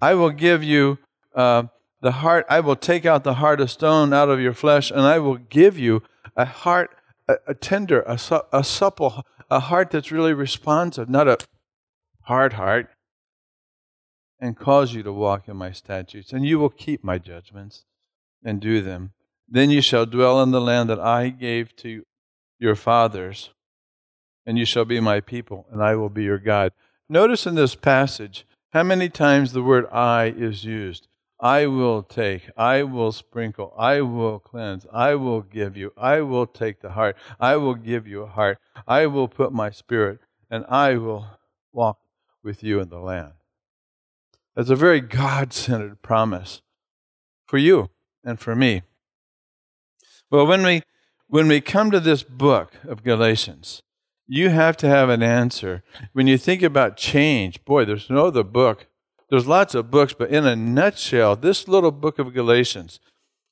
I 0.00 0.14
will 0.14 0.30
give 0.30 0.62
you 0.62 0.98
uh, 1.34 1.64
the 2.02 2.12
heart, 2.12 2.46
I 2.48 2.60
will 2.60 2.76
take 2.76 3.06
out 3.06 3.24
the 3.24 3.34
heart 3.34 3.60
of 3.60 3.70
stone 3.70 4.12
out 4.12 4.28
of 4.28 4.40
your 4.40 4.52
flesh, 4.52 4.90
and 4.90 5.00
I 5.00 5.18
will 5.18 5.36
give 5.36 5.78
you 5.78 6.02
a 6.36 6.44
heart, 6.44 6.90
a, 7.26 7.36
a 7.48 7.54
tender, 7.54 8.02
a, 8.06 8.18
su- 8.18 8.42
a 8.52 8.62
supple, 8.62 9.24
a 9.50 9.60
heart 9.60 9.90
that's 9.90 10.12
really 10.12 10.32
responsive, 10.32 11.08
not 11.08 11.28
a 11.28 11.38
hard 12.22 12.54
heart, 12.54 12.88
and 14.40 14.56
cause 14.56 14.94
you 14.94 15.02
to 15.02 15.12
walk 15.12 15.48
in 15.48 15.56
my 15.56 15.72
statutes, 15.72 16.32
and 16.32 16.44
you 16.44 16.58
will 16.58 16.70
keep 16.70 17.02
my 17.02 17.18
judgments 17.18 17.84
and 18.44 18.60
do 18.60 18.80
them. 18.82 19.12
Then 19.48 19.70
you 19.70 19.80
shall 19.80 20.06
dwell 20.06 20.42
in 20.42 20.50
the 20.50 20.60
land 20.60 20.90
that 20.90 21.00
I 21.00 21.28
gave 21.28 21.74
to 21.76 22.04
your 22.58 22.74
fathers, 22.74 23.50
and 24.44 24.58
you 24.58 24.64
shall 24.64 24.84
be 24.84 25.00
my 25.00 25.20
people, 25.20 25.66
and 25.70 25.82
I 25.82 25.94
will 25.94 26.08
be 26.08 26.24
your 26.24 26.38
God. 26.38 26.72
Notice 27.08 27.46
in 27.46 27.54
this 27.54 27.74
passage 27.74 28.44
how 28.70 28.82
many 28.82 29.08
times 29.08 29.52
the 29.52 29.62
word 29.62 29.86
I 29.92 30.34
is 30.36 30.64
used. 30.64 31.08
I 31.38 31.66
will 31.66 32.02
take, 32.02 32.50
I 32.56 32.82
will 32.82 33.12
sprinkle, 33.12 33.74
I 33.76 34.00
will 34.00 34.38
cleanse, 34.38 34.86
I 34.90 35.14
will 35.16 35.42
give 35.42 35.76
you, 35.76 35.92
I 35.96 36.22
will 36.22 36.46
take 36.46 36.80
the 36.80 36.92
heart, 36.92 37.16
I 37.38 37.56
will 37.56 37.74
give 37.74 38.06
you 38.06 38.22
a 38.22 38.26
heart, 38.26 38.58
I 38.86 39.06
will 39.06 39.28
put 39.28 39.52
my 39.52 39.70
spirit, 39.70 40.20
and 40.50 40.64
I 40.68 40.96
will 40.96 41.26
walk 41.72 41.98
with 42.42 42.62
you 42.62 42.80
in 42.80 42.88
the 42.88 43.00
land. 43.00 43.32
That's 44.54 44.70
a 44.70 44.76
very 44.76 45.02
God 45.02 45.52
centered 45.52 46.00
promise 46.00 46.62
for 47.44 47.58
you 47.58 47.90
and 48.24 48.40
for 48.40 48.56
me. 48.56 48.82
Well, 50.30 50.46
when 50.46 50.64
we, 50.64 50.82
when 51.28 51.48
we 51.48 51.60
come 51.60 51.90
to 51.90 52.00
this 52.00 52.22
book 52.22 52.72
of 52.84 53.04
Galatians, 53.04 53.82
you 54.26 54.48
have 54.48 54.76
to 54.78 54.88
have 54.88 55.10
an 55.10 55.22
answer. 55.22 55.82
When 56.12 56.26
you 56.26 56.38
think 56.38 56.62
about 56.62 56.96
change, 56.96 57.64
boy, 57.64 57.84
there's 57.84 58.08
no 58.08 58.28
other 58.28 58.42
book 58.42 58.86
there's 59.28 59.46
lots 59.46 59.74
of 59.74 59.90
books, 59.90 60.14
but 60.16 60.30
in 60.30 60.46
a 60.46 60.54
nutshell, 60.54 61.36
this 61.36 61.66
little 61.66 61.90
book 61.90 62.18
of 62.18 62.32
Galatians 62.32 63.00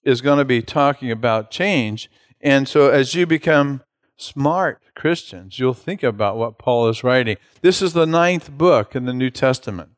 is 0.04 0.20
going 0.20 0.38
to 0.38 0.44
be 0.44 0.62
talking 0.62 1.10
about 1.10 1.50
change. 1.50 2.10
And 2.40 2.68
so 2.68 2.90
as 2.90 3.14
you 3.14 3.26
become 3.26 3.82
smart 4.16 4.80
Christians, 4.94 5.58
you'll 5.58 5.74
think 5.74 6.02
about 6.02 6.36
what 6.36 6.58
Paul 6.58 6.88
is 6.88 7.02
writing. 7.02 7.36
This 7.62 7.82
is 7.82 7.92
the 7.92 8.06
ninth 8.06 8.52
book 8.52 8.94
in 8.94 9.06
the 9.06 9.12
New 9.12 9.30
Testament. 9.30 9.90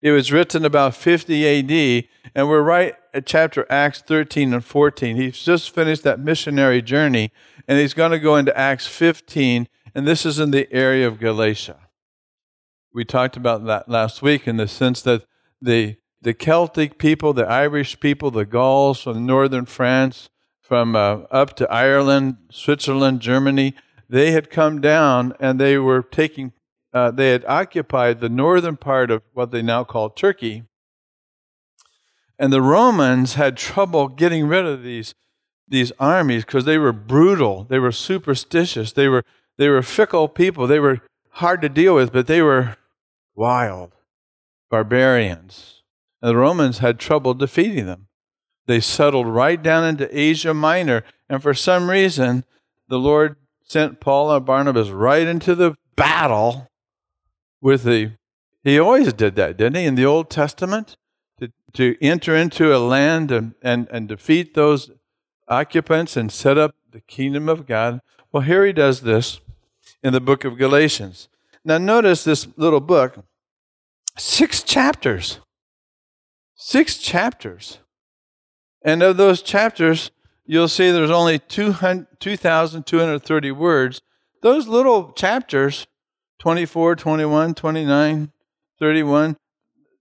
It 0.00 0.12
was 0.12 0.32
written 0.32 0.64
about 0.64 0.94
50 0.94 1.46
AD, 1.46 2.04
and 2.34 2.48
we're 2.48 2.62
right 2.62 2.94
at 3.12 3.26
chapter 3.26 3.66
Acts 3.70 4.02
13 4.02 4.52
and 4.52 4.64
14. 4.64 5.16
He's 5.16 5.38
just 5.38 5.74
finished 5.74 6.02
that 6.02 6.20
missionary 6.20 6.82
journey, 6.82 7.32
and 7.66 7.78
he's 7.78 7.94
going 7.94 8.10
to 8.10 8.18
go 8.18 8.36
into 8.36 8.56
Acts 8.56 8.86
15, 8.86 9.66
and 9.94 10.06
this 10.06 10.26
is 10.26 10.38
in 10.38 10.50
the 10.50 10.70
area 10.72 11.06
of 11.06 11.18
Galatia 11.18 11.83
we 12.94 13.04
talked 13.04 13.36
about 13.36 13.66
that 13.66 13.88
last 13.88 14.22
week 14.22 14.46
in 14.46 14.56
the 14.56 14.68
sense 14.68 15.02
that 15.02 15.26
the 15.60 15.96
the 16.22 16.32
Celtic 16.32 16.96
people, 16.96 17.34
the 17.34 17.46
Irish 17.46 18.00
people, 18.00 18.30
the 18.30 18.46
Gauls 18.46 19.02
from 19.02 19.26
northern 19.26 19.66
France, 19.66 20.30
from 20.58 20.96
uh, 20.96 21.24
up 21.30 21.54
to 21.56 21.70
Ireland, 21.70 22.38
Switzerland, 22.50 23.20
Germany, 23.20 23.74
they 24.08 24.30
had 24.30 24.48
come 24.48 24.80
down 24.80 25.34
and 25.38 25.60
they 25.60 25.76
were 25.76 26.02
taking, 26.02 26.52
uh, 26.94 27.10
they 27.10 27.28
had 27.30 27.44
occupied 27.44 28.20
the 28.20 28.30
northern 28.30 28.78
part 28.78 29.10
of 29.10 29.22
what 29.34 29.50
they 29.50 29.60
now 29.60 29.84
call 29.84 30.08
Turkey. 30.08 30.62
And 32.38 32.50
the 32.50 32.62
Romans 32.62 33.34
had 33.34 33.58
trouble 33.58 34.08
getting 34.08 34.46
rid 34.46 34.64
of 34.64 34.82
these, 34.82 35.14
these 35.68 35.92
armies 36.00 36.46
because 36.46 36.64
they 36.64 36.78
were 36.78 36.94
brutal, 36.94 37.64
they 37.64 37.78
were 37.78 37.92
superstitious, 37.92 38.92
they 38.92 39.08
were, 39.08 39.24
they 39.58 39.68
were 39.68 39.82
fickle 39.82 40.28
people, 40.28 40.66
they 40.66 40.80
were 40.80 41.02
hard 41.32 41.60
to 41.60 41.68
deal 41.68 41.94
with, 41.94 42.14
but 42.14 42.28
they 42.28 42.40
were 42.40 42.78
wild, 43.34 43.92
barbarians. 44.70 45.82
And 46.22 46.30
the 46.30 46.36
Romans 46.36 46.78
had 46.78 46.98
trouble 46.98 47.34
defeating 47.34 47.86
them. 47.86 48.08
They 48.66 48.80
settled 48.80 49.26
right 49.26 49.62
down 49.62 49.84
into 49.84 50.18
Asia 50.18 50.54
Minor, 50.54 51.04
and 51.28 51.42
for 51.42 51.52
some 51.52 51.90
reason, 51.90 52.44
the 52.88 52.98
Lord 52.98 53.36
sent 53.64 54.00
Paul 54.00 54.34
and 54.34 54.44
Barnabas 54.44 54.88
right 54.88 55.26
into 55.26 55.54
the 55.54 55.74
battle 55.96 56.68
with 57.60 57.82
the. 57.82 58.12
He 58.62 58.78
always 58.78 59.12
did 59.12 59.36
that, 59.36 59.58
didn't 59.58 59.76
he, 59.76 59.84
in 59.84 59.94
the 59.94 60.06
Old 60.06 60.30
Testament? 60.30 60.96
To, 61.40 61.52
to 61.74 61.96
enter 62.00 62.34
into 62.34 62.74
a 62.74 62.78
land 62.78 63.30
and, 63.30 63.54
and, 63.60 63.88
and 63.90 64.08
defeat 64.08 64.54
those 64.54 64.90
occupants 65.48 66.16
and 66.16 66.32
set 66.32 66.56
up 66.56 66.74
the 66.90 67.00
kingdom 67.00 67.48
of 67.48 67.66
God. 67.66 68.00
Well, 68.32 68.44
here 68.44 68.64
he 68.64 68.72
does 68.72 69.02
this 69.02 69.40
in 70.02 70.12
the 70.12 70.20
book 70.20 70.44
of 70.44 70.56
Galatians. 70.56 71.28
Now, 71.64 71.78
notice 71.78 72.24
this 72.24 72.46
little 72.56 72.80
book 72.80 73.24
six 74.16 74.62
chapters. 74.62 75.40
Six 76.54 76.98
chapters. 76.98 77.78
And 78.82 79.02
of 79.02 79.16
those 79.16 79.42
chapters, 79.42 80.12
you'll 80.44 80.68
see 80.68 80.90
there's 80.90 81.10
only 81.10 81.38
2,230 81.38 83.50
words. 83.52 84.02
Those 84.42 84.68
little 84.68 85.12
chapters, 85.12 85.86
24, 86.40 86.96
21, 86.96 87.54
29, 87.54 88.30
31, 88.78 89.36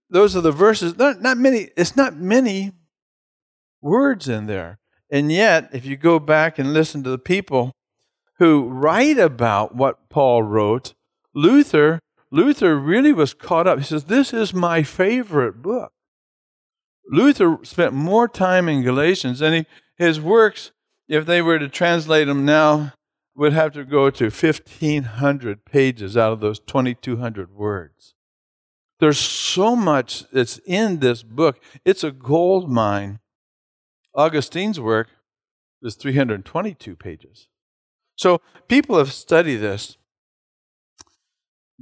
those 0.10 0.36
are 0.36 0.42
the 0.42 0.52
verses. 0.52 0.98
Not, 0.98 1.22
not 1.22 1.38
many, 1.38 1.70
it's 1.78 1.96
not 1.96 2.18
many 2.18 2.74
words 3.82 4.28
in 4.28 4.48
there. 4.48 4.80
And 5.10 5.32
yet, 5.32 5.70
if 5.74 5.86
you 5.86 5.96
go 5.96 6.20
back 6.20 6.60
and 6.60 6.74
listen 6.74 7.04
to 7.04 7.10
the 7.10 7.18
people 7.18 7.72
who 8.40 8.68
write 8.68 9.18
about 9.18 9.74
what 9.76 10.10
Paul 10.10 10.44
wrote, 10.44 10.94
Luther, 11.34 12.00
Luther 12.32 12.78
really 12.78 13.14
was 13.14 13.34
caught 13.34 13.68
up. 13.68 13.80
He 13.80 13.86
says, 13.86 14.06
This 14.06 14.34
is 14.34 14.54
my 14.54 14.84
favorite 14.84 15.62
book. 15.62 15.92
Luther 17.10 17.60
spent 17.64 17.94
more 17.94 18.28
time 18.28 18.70
in 18.70 18.82
Galatians, 18.82 19.42
and 19.42 19.56
he, 19.56 19.66
his 19.98 20.22
works, 20.22 20.72
if 21.08 21.26
they 21.26 21.42
were 21.42 21.60
to 21.60 21.68
translate 21.68 22.28
them 22.28 22.46
now, 22.46 22.94
would 23.36 23.54
have 23.54 23.74
to 23.74 23.84
go 23.84 24.10
to 24.10 24.26
1,500 24.26 25.66
pages 25.66 26.16
out 26.16 26.34
of 26.34 26.40
those 26.40 26.60
2,200 26.60 27.52
words. 27.54 28.14
There's 29.00 29.20
so 29.20 29.76
much 29.76 30.24
that's 30.32 30.60
in 30.66 31.00
this 31.00 31.24
book. 31.24 31.60
It's 31.84 32.04
a 32.04 32.12
gold 32.12 32.70
mine. 32.70 33.20
Augustine's 34.16 34.80
work 34.80 35.10
is 35.82 35.96
322 35.96 36.96
pages. 36.96 37.48
So 38.16 38.40
people 38.68 38.98
have 38.98 39.12
studied 39.12 39.58
this. 39.58 39.98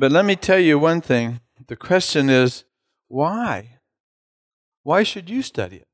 But 0.01 0.11
let 0.11 0.25
me 0.25 0.35
tell 0.35 0.57
you 0.57 0.79
one 0.79 1.01
thing. 1.01 1.41
The 1.67 1.75
question 1.75 2.27
is, 2.27 2.63
why? 3.07 3.77
Why 4.81 5.03
should 5.03 5.29
you 5.29 5.43
study 5.43 5.75
it? 5.75 5.87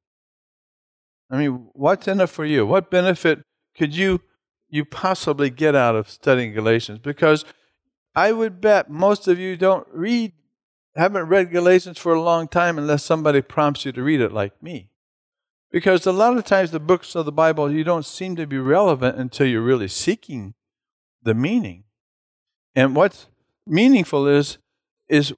I 1.30 1.36
mean, 1.36 1.68
what's 1.74 2.08
in 2.08 2.22
it 2.22 2.30
for 2.30 2.46
you? 2.46 2.66
What 2.66 2.90
benefit 2.90 3.44
could 3.78 3.94
you 3.94 4.22
you 4.70 4.86
possibly 4.86 5.50
get 5.50 5.76
out 5.76 5.98
of 5.98 6.10
studying 6.10 6.54
Galatians? 6.54 7.00
Because 7.00 7.44
I 8.16 8.32
would 8.32 8.62
bet 8.62 8.90
most 8.90 9.28
of 9.28 9.40
you 9.40 9.58
don't 9.58 9.86
read 9.92 10.32
haven't 10.96 11.28
read 11.28 11.52
Galatians 11.52 11.98
for 11.98 12.14
a 12.14 12.22
long 12.22 12.48
time 12.48 12.78
unless 12.78 13.04
somebody 13.04 13.42
prompts 13.42 13.84
you 13.84 13.92
to 13.92 14.02
read 14.02 14.22
it 14.22 14.32
like 14.32 14.64
me. 14.64 14.90
Because 15.70 16.06
a 16.06 16.14
lot 16.14 16.38
of 16.38 16.46
times 16.46 16.72
the 16.72 16.80
books 16.80 17.14
of 17.14 17.26
the 17.26 17.34
Bible 17.34 17.70
you 17.70 17.84
don't 17.84 18.06
seem 18.06 18.38
to 18.38 18.48
be 18.48 18.58
relevant 18.58 19.18
until 19.18 19.48
you're 19.48 19.62
really 19.62 19.90
seeking 19.90 20.54
the 21.22 21.34
meaning. 21.34 21.84
And 22.74 22.96
what's 22.96 23.28
meaningful 23.70 24.28
is 24.28 24.58
is 25.10 25.34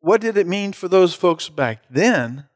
what 0.00 0.20
did 0.20 0.36
it 0.36 0.46
mean 0.46 0.72
for 0.72 0.88
those 0.88 1.14
folks 1.14 1.48
back 1.48 1.82
then 1.90 2.46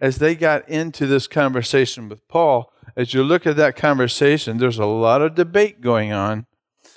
as 0.00 0.18
they 0.18 0.34
got 0.34 0.68
into 0.68 1.06
this 1.06 1.26
conversation 1.26 2.08
with 2.08 2.26
Paul, 2.26 2.72
as 2.96 3.14
you 3.14 3.22
look 3.22 3.46
at 3.46 3.56
that 3.56 3.76
conversation, 3.76 4.56
there's 4.56 4.78
a 4.78 4.86
lot 4.86 5.22
of 5.22 5.34
debate 5.34 5.80
going 5.80 6.12
on. 6.12 6.46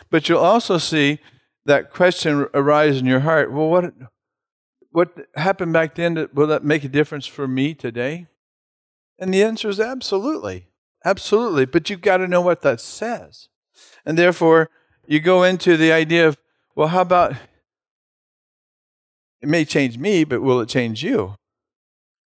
But 0.10 0.30
you'll 0.30 0.40
also 0.40 0.78
see 0.78 1.20
that 1.66 1.92
question 1.92 2.48
arise 2.54 3.00
in 3.00 3.06
your 3.06 3.22
heart 3.22 3.52
well, 3.52 3.70
what, 3.70 3.94
what 4.92 5.10
happened 5.36 5.74
back 5.74 5.96
then? 5.96 6.30
Will 6.34 6.48
that 6.48 6.64
make 6.64 6.84
a 6.84 6.90
difference 6.90 7.26
for 7.26 7.48
me 7.48 7.74
today? 7.74 8.28
And 9.20 9.34
the 9.34 9.44
answer 9.44 9.70
is 9.70 9.80
absolutely. 9.80 10.68
Absolutely. 11.06 11.66
But 11.66 11.90
you've 11.90 12.02
got 12.02 12.18
to 12.18 12.28
know 12.28 12.42
what 12.42 12.62
that 12.62 12.80
says. 12.80 13.50
And 14.06 14.18
therefore, 14.18 14.70
you 15.08 15.20
go 15.20 15.44
into 15.44 15.78
the 15.78 15.92
idea 15.92 16.28
of, 16.28 16.38
well, 16.76 16.90
how 16.90 17.02
about 17.02 17.36
it 19.44 19.50
may 19.50 19.66
change 19.66 19.98
me, 19.98 20.24
but 20.24 20.42
will 20.42 20.62
it 20.62 20.70
change 20.70 21.04
you? 21.04 21.36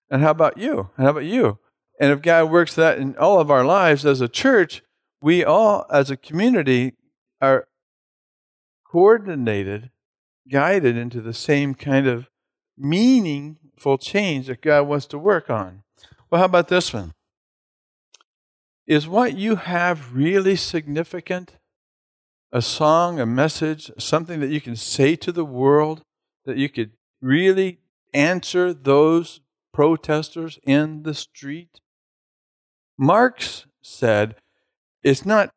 And 0.08 0.22
how 0.22 0.30
about 0.30 0.60
you? 0.60 0.92
And 0.96 1.06
how 1.06 1.10
about 1.10 1.26
you? 1.26 1.58
And 2.00 2.12
if 2.12 2.22
God 2.22 2.52
works 2.52 2.76
that 2.76 3.00
in 3.00 3.18
all 3.18 3.40
of 3.40 3.50
our 3.50 3.66
lives 3.66 4.06
as 4.06 4.22
a 4.22 4.28
church, 4.28 4.84
we 5.20 5.44
all, 5.44 5.88
as 5.92 6.12
a 6.12 6.16
community, 6.16 6.94
are 7.42 7.68
coordinated, 8.86 9.90
guided 10.50 10.96
into 10.96 11.20
the 11.20 11.34
same 11.34 11.74
kind 11.74 12.06
of 12.06 12.30
meaningful 12.78 13.98
change 13.98 14.46
that 14.46 14.62
God 14.62 14.84
wants 14.88 15.08
to 15.08 15.18
work 15.18 15.50
on. 15.50 15.82
Well, 16.30 16.38
how 16.40 16.46
about 16.46 16.68
this 16.68 16.94
one? 16.94 17.14
Is 18.86 19.08
what 19.08 19.36
you 19.36 19.56
have 19.56 20.14
really 20.16 20.56
significant? 20.56 21.54
A 22.52 22.62
song, 22.62 23.20
a 23.20 23.26
message, 23.26 23.92
something 23.98 24.40
that 24.40 24.52
you 24.52 24.62
can 24.62 24.76
say 24.76 25.16
to 25.16 25.32
the 25.32 25.44
world 25.44 26.04
that 26.46 26.58
you 26.58 26.70
could 26.70 26.92
really 27.22 27.80
answer 28.14 28.74
those 28.74 29.42
protesters 29.74 30.60
in 30.64 31.04
the 31.04 31.14
street? 31.14 31.82
Marx 32.98 33.66
said 33.82 34.36
it's 35.04 35.26
not 35.26 35.52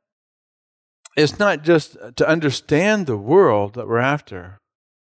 it's 1.16 1.38
not 1.38 1.62
just 1.62 1.96
to 2.16 2.28
understand 2.28 3.06
the 3.06 3.16
world 3.16 3.74
that 3.74 3.88
we're 3.88 3.98
after. 3.98 4.60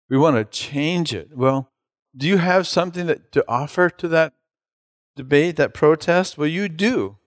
We 0.09 0.17
want 0.17 0.37
to 0.37 0.45
change 0.45 1.13
it. 1.13 1.37
Well, 1.37 1.71
do 2.17 2.27
you 2.27 2.39
have 2.39 2.67
something 2.67 3.07
that 3.07 3.33
to 3.33 3.45
offer 3.49 3.91
to 3.91 4.09
that 4.09 4.33
debate, 5.17 5.57
that 5.57 5.75
protest? 5.75 6.39
Well, 6.39 6.49
you 6.49 6.69
do. 6.69 7.19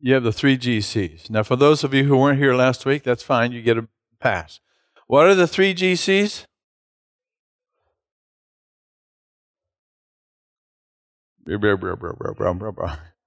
You 0.00 0.14
have 0.14 0.22
the 0.22 0.32
three 0.32 0.58
GCs. 0.58 1.30
Now, 1.30 1.42
for 1.42 1.56
those 1.56 1.84
of 1.84 1.94
you 1.94 2.04
who 2.04 2.16
weren't 2.16 2.38
here 2.38 2.54
last 2.54 2.84
week, 2.84 3.02
that's 3.02 3.22
fine. 3.22 3.52
You 3.52 3.62
get 3.62 3.78
a 3.78 3.88
pass. 4.18 4.60
What 5.10 5.26
are 5.26 5.34
the 5.34 5.48
three 5.48 5.74
GCs? 5.74 6.44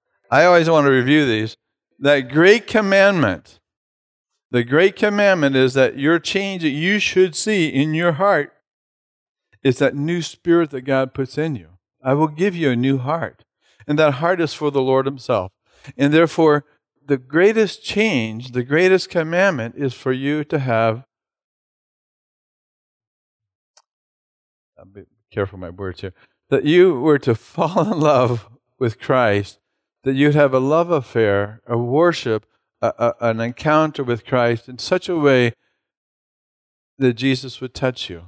I 0.31 0.45
always 0.45 0.69
want 0.69 0.85
to 0.85 0.91
review 0.91 1.25
these. 1.25 1.57
That 1.99 2.31
great 2.31 2.67
commandment, 2.67 3.59
the 4.49 4.63
great 4.63 4.95
commandment 4.95 5.57
is 5.57 5.73
that 5.73 5.99
your 5.99 6.19
change 6.19 6.61
that 6.61 6.69
you 6.69 6.99
should 6.99 7.35
see 7.35 7.67
in 7.67 7.93
your 7.93 8.13
heart 8.13 8.53
is 9.61 9.77
that 9.79 9.93
new 9.93 10.21
spirit 10.21 10.69
that 10.69 10.83
God 10.83 11.13
puts 11.13 11.37
in 11.37 11.57
you. 11.57 11.71
I 12.01 12.13
will 12.13 12.29
give 12.29 12.55
you 12.55 12.71
a 12.71 12.77
new 12.77 12.97
heart. 12.97 13.43
And 13.85 13.99
that 13.99 14.13
heart 14.13 14.39
is 14.39 14.53
for 14.53 14.71
the 14.71 14.81
Lord 14.81 15.05
Himself. 15.05 15.51
And 15.97 16.13
therefore, 16.13 16.63
the 17.05 17.17
greatest 17.17 17.83
change, 17.83 18.53
the 18.53 18.63
greatest 18.63 19.09
commandment 19.09 19.75
is 19.77 19.93
for 19.93 20.13
you 20.13 20.45
to 20.45 20.59
have. 20.59 21.03
I'll 24.83 24.89
be 24.89 25.05
careful 25.31 25.57
my 25.57 25.69
words 25.69 26.01
here. 26.01 26.13
That 26.49 26.65
you 26.65 26.99
were 26.99 27.19
to 27.19 27.35
fall 27.35 27.91
in 27.93 27.99
love 27.99 28.49
with 28.77 28.99
Christ, 28.99 29.59
that 30.03 30.13
you'd 30.13 30.35
have 30.35 30.53
a 30.53 30.59
love 30.59 30.91
affair, 30.91 31.61
a 31.65 31.77
worship, 31.77 32.45
a, 32.81 32.93
a, 32.99 33.13
an 33.21 33.39
encounter 33.39 34.03
with 34.03 34.25
Christ 34.25 34.67
in 34.67 34.77
such 34.77 35.07
a 35.07 35.15
way 35.15 35.53
that 36.97 37.13
Jesus 37.13 37.61
would 37.61 37.73
touch 37.73 38.09
you 38.09 38.27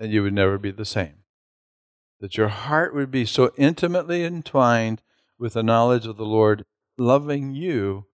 and 0.00 0.12
you 0.12 0.22
would 0.22 0.32
never 0.32 0.58
be 0.58 0.72
the 0.72 0.84
same. 0.84 1.18
That 2.18 2.36
your 2.36 2.48
heart 2.48 2.92
would 2.94 3.10
be 3.10 3.24
so 3.24 3.52
intimately 3.56 4.24
entwined 4.24 5.02
with 5.38 5.52
the 5.52 5.62
knowledge 5.62 6.04
of 6.04 6.16
the 6.16 6.24
Lord 6.24 6.64
loving 6.98 7.54
you, 7.54 8.06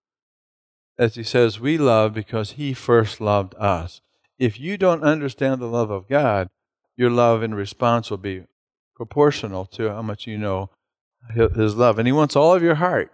as 0.99 1.14
he 1.14 1.23
says, 1.23 1.59
we 1.59 1.79
love 1.79 2.12
because 2.12 2.53
he 2.53 2.75
first 2.75 3.21
loved 3.21 3.55
us. 3.57 4.01
If 4.38 4.61
you 4.61 4.77
don't 4.77 5.03
understand 5.03 5.61
the 5.61 5.66
love 5.66 5.90
of 5.90 6.09
God, 6.09 6.49
your 6.97 7.11
love 7.11 7.43
in 7.43 7.55
response 7.55 8.11
will 8.11 8.17
be 8.19 8.45
proportional 8.95 9.67
to 9.67 9.91
how 9.91 10.03
much 10.03 10.27
you 10.27 10.39
know 10.39 10.71
his 11.35 11.75
love. 11.75 11.99
And 11.99 12.09
he 12.09 12.13
wants 12.13 12.35
all 12.35 12.55
of 12.55 12.63
your 12.63 12.77
heart. 12.77 13.13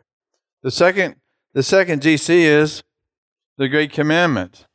The 0.62 0.70
second, 0.70 1.16
the 1.52 1.62
second 1.62 2.02
GC 2.02 2.28
is 2.28 2.82
the 3.58 3.68
Great 3.68 3.92
Commandment. 3.92 4.66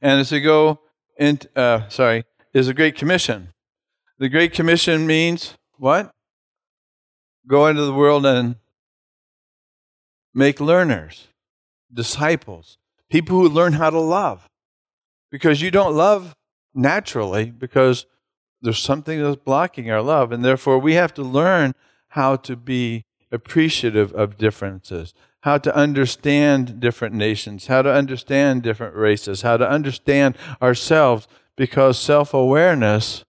And 0.00 0.20
as 0.20 0.32
we 0.32 0.40
go 0.40 0.80
in, 1.18 1.38
uh, 1.54 1.88
sorry, 1.88 2.24
is 2.52 2.68
a 2.68 2.74
Great 2.74 2.96
Commission. 2.96 3.52
The 4.18 4.28
Great 4.28 4.52
Commission 4.52 5.06
means 5.06 5.54
what? 5.76 6.10
Go 7.46 7.66
into 7.66 7.84
the 7.84 7.92
world 7.92 8.24
and 8.24 8.56
make 10.32 10.60
learners, 10.60 11.28
disciples, 11.92 12.78
people 13.10 13.38
who 13.38 13.48
learn 13.48 13.74
how 13.74 13.90
to 13.90 14.00
love. 14.00 14.48
Because 15.30 15.60
you 15.60 15.70
don't 15.70 15.94
love 15.94 16.34
naturally, 16.74 17.50
because 17.50 18.06
there's 18.60 18.78
something 18.78 19.22
that's 19.22 19.36
blocking 19.36 19.90
our 19.90 20.02
love. 20.02 20.32
And 20.32 20.44
therefore, 20.44 20.78
we 20.78 20.94
have 20.94 21.14
to 21.14 21.22
learn 21.22 21.74
how 22.08 22.36
to 22.36 22.56
be 22.56 23.04
appreciative 23.30 24.12
of 24.12 24.38
differences, 24.38 25.12
how 25.42 25.58
to 25.58 25.74
understand 25.74 26.80
different 26.80 27.14
nations, 27.14 27.66
how 27.66 27.82
to 27.82 27.92
understand 27.92 28.62
different 28.62 28.94
races, 28.96 29.42
how 29.42 29.56
to 29.56 29.68
understand 29.68 30.36
ourselves 30.62 31.28
because 31.56 31.98
self 31.98 32.32
awareness 32.32 33.24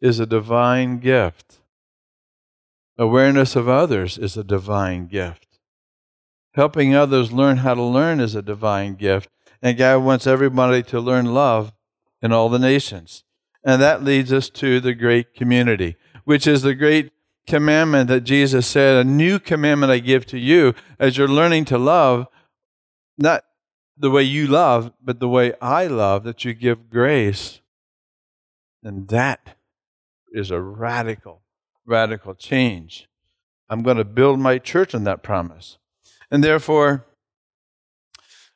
is 0.00 0.20
a 0.20 0.26
divine 0.26 0.98
gift. 0.98 1.60
Awareness 2.98 3.56
of 3.56 3.68
others 3.68 4.18
is 4.18 4.36
a 4.36 4.44
divine 4.44 5.06
gift. 5.06 5.58
Helping 6.54 6.94
others 6.94 7.32
learn 7.32 7.58
how 7.58 7.74
to 7.74 7.82
learn 7.82 8.20
is 8.20 8.34
a 8.34 8.42
divine 8.42 8.94
gift. 8.94 9.28
And 9.60 9.76
God 9.76 10.04
wants 10.04 10.26
everybody 10.26 10.82
to 10.84 11.00
learn 11.00 11.26
love 11.26 11.72
in 12.24 12.32
all 12.32 12.48
the 12.48 12.58
nations. 12.58 13.22
And 13.62 13.80
that 13.82 14.02
leads 14.02 14.32
us 14.32 14.48
to 14.50 14.80
the 14.80 14.94
great 14.94 15.34
community, 15.34 15.96
which 16.24 16.46
is 16.46 16.62
the 16.62 16.74
great 16.74 17.12
commandment 17.46 18.08
that 18.08 18.22
Jesus 18.22 18.66
said, 18.66 18.96
A 18.96 19.08
new 19.08 19.38
commandment 19.38 19.92
I 19.92 19.98
give 19.98 20.24
to 20.26 20.38
you 20.38 20.74
as 20.98 21.18
you're 21.18 21.28
learning 21.28 21.66
to 21.66 21.78
love, 21.78 22.26
not 23.18 23.44
the 23.96 24.10
way 24.10 24.22
you 24.22 24.46
love, 24.46 24.92
but 25.02 25.20
the 25.20 25.28
way 25.28 25.52
I 25.60 25.86
love, 25.86 26.24
that 26.24 26.44
you 26.44 26.54
give 26.54 26.90
grace 26.90 27.60
and 28.82 29.08
that 29.08 29.56
is 30.32 30.50
a 30.50 30.60
radical, 30.60 31.42
radical 31.86 32.34
change. 32.34 33.08
I'm 33.68 33.82
going 33.82 33.98
to 33.98 34.04
build 34.04 34.38
my 34.38 34.58
church 34.58 34.94
on 34.94 35.04
that 35.04 35.22
promise. 35.22 35.78
And 36.30 36.42
therefore, 36.42 37.06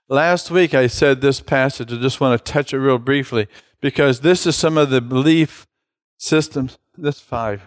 last 0.08 0.50
week 0.50 0.74
I 0.74 0.86
said 0.86 1.20
this 1.20 1.40
passage, 1.40 1.92
I 1.92 1.96
just 1.96 2.20
want 2.20 2.44
to 2.44 2.52
touch 2.52 2.72
it 2.72 2.78
real 2.78 2.98
briefly 2.98 3.46
because 3.80 4.20
this 4.20 4.46
is 4.46 4.56
some 4.56 4.76
of 4.76 4.90
the 4.90 5.00
belief 5.00 5.66
systems. 6.16 6.78
This 6.96 7.20
five. 7.20 7.62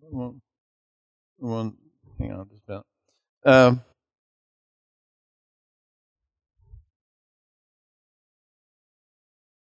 One, 0.00 0.40
one 1.38 1.76
hang 2.18 2.32
on 2.32 2.48
just 2.48 2.62
about. 2.68 2.86
Um, 3.44 3.82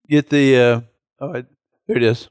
get 0.09 0.29
the, 0.29 0.57
uh, 0.57 0.81
oh, 1.19 1.35
I, 1.35 1.43
here 1.87 1.97
it 1.97 2.03
is. 2.03 2.29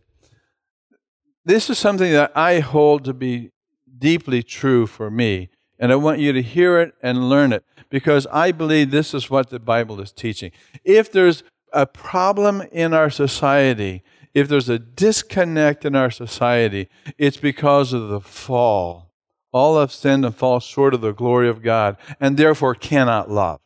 This 1.45 1.71
is 1.71 1.79
something 1.79 2.13
that 2.13 2.33
I 2.37 2.61
hold 2.61 3.05
to 3.05 3.13
be 3.13 3.51
deeply 3.99 4.43
true 4.43 4.87
for 4.87 5.11
me. 5.11 5.51
And 5.79 5.93
I 5.93 5.97
want 5.97 6.21
you 6.21 6.33
to 6.33 6.43
hear 6.43 6.79
it 6.79 6.95
and 7.03 7.29
learn 7.29 7.53
it 7.53 7.65
because 7.91 8.27
I 8.29 8.53
believe 8.53 8.91
this 8.91 9.15
is 9.15 9.31
what 9.31 9.51
the 9.51 9.59
Bible 9.59 10.01
is 10.01 10.13
teaching. 10.13 10.53
If 10.85 11.11
there's 11.11 11.43
a 11.73 11.87
problem 11.87 12.63
in 12.73 12.95
our 12.95 13.11
society, 13.11 14.03
if 14.35 14.49
there's 14.49 14.69
a 14.69 14.79
disconnect 14.79 15.85
in 15.85 15.97
our 15.97 16.11
society, 16.11 16.89
it's 17.19 17.37
because 17.37 17.93
of 17.93 18.09
the 18.09 18.21
fall. 18.21 19.13
All 19.53 19.79
have 19.81 19.93
sinned 19.93 20.25
and 20.25 20.35
fall 20.35 20.61
short 20.61 20.95
of 20.95 21.01
the 21.01 21.13
glory 21.13 21.49
of 21.49 21.63
God 21.63 21.97
and 22.21 22.37
therefore 22.37 22.75
cannot 22.75 23.31
love. 23.31 23.61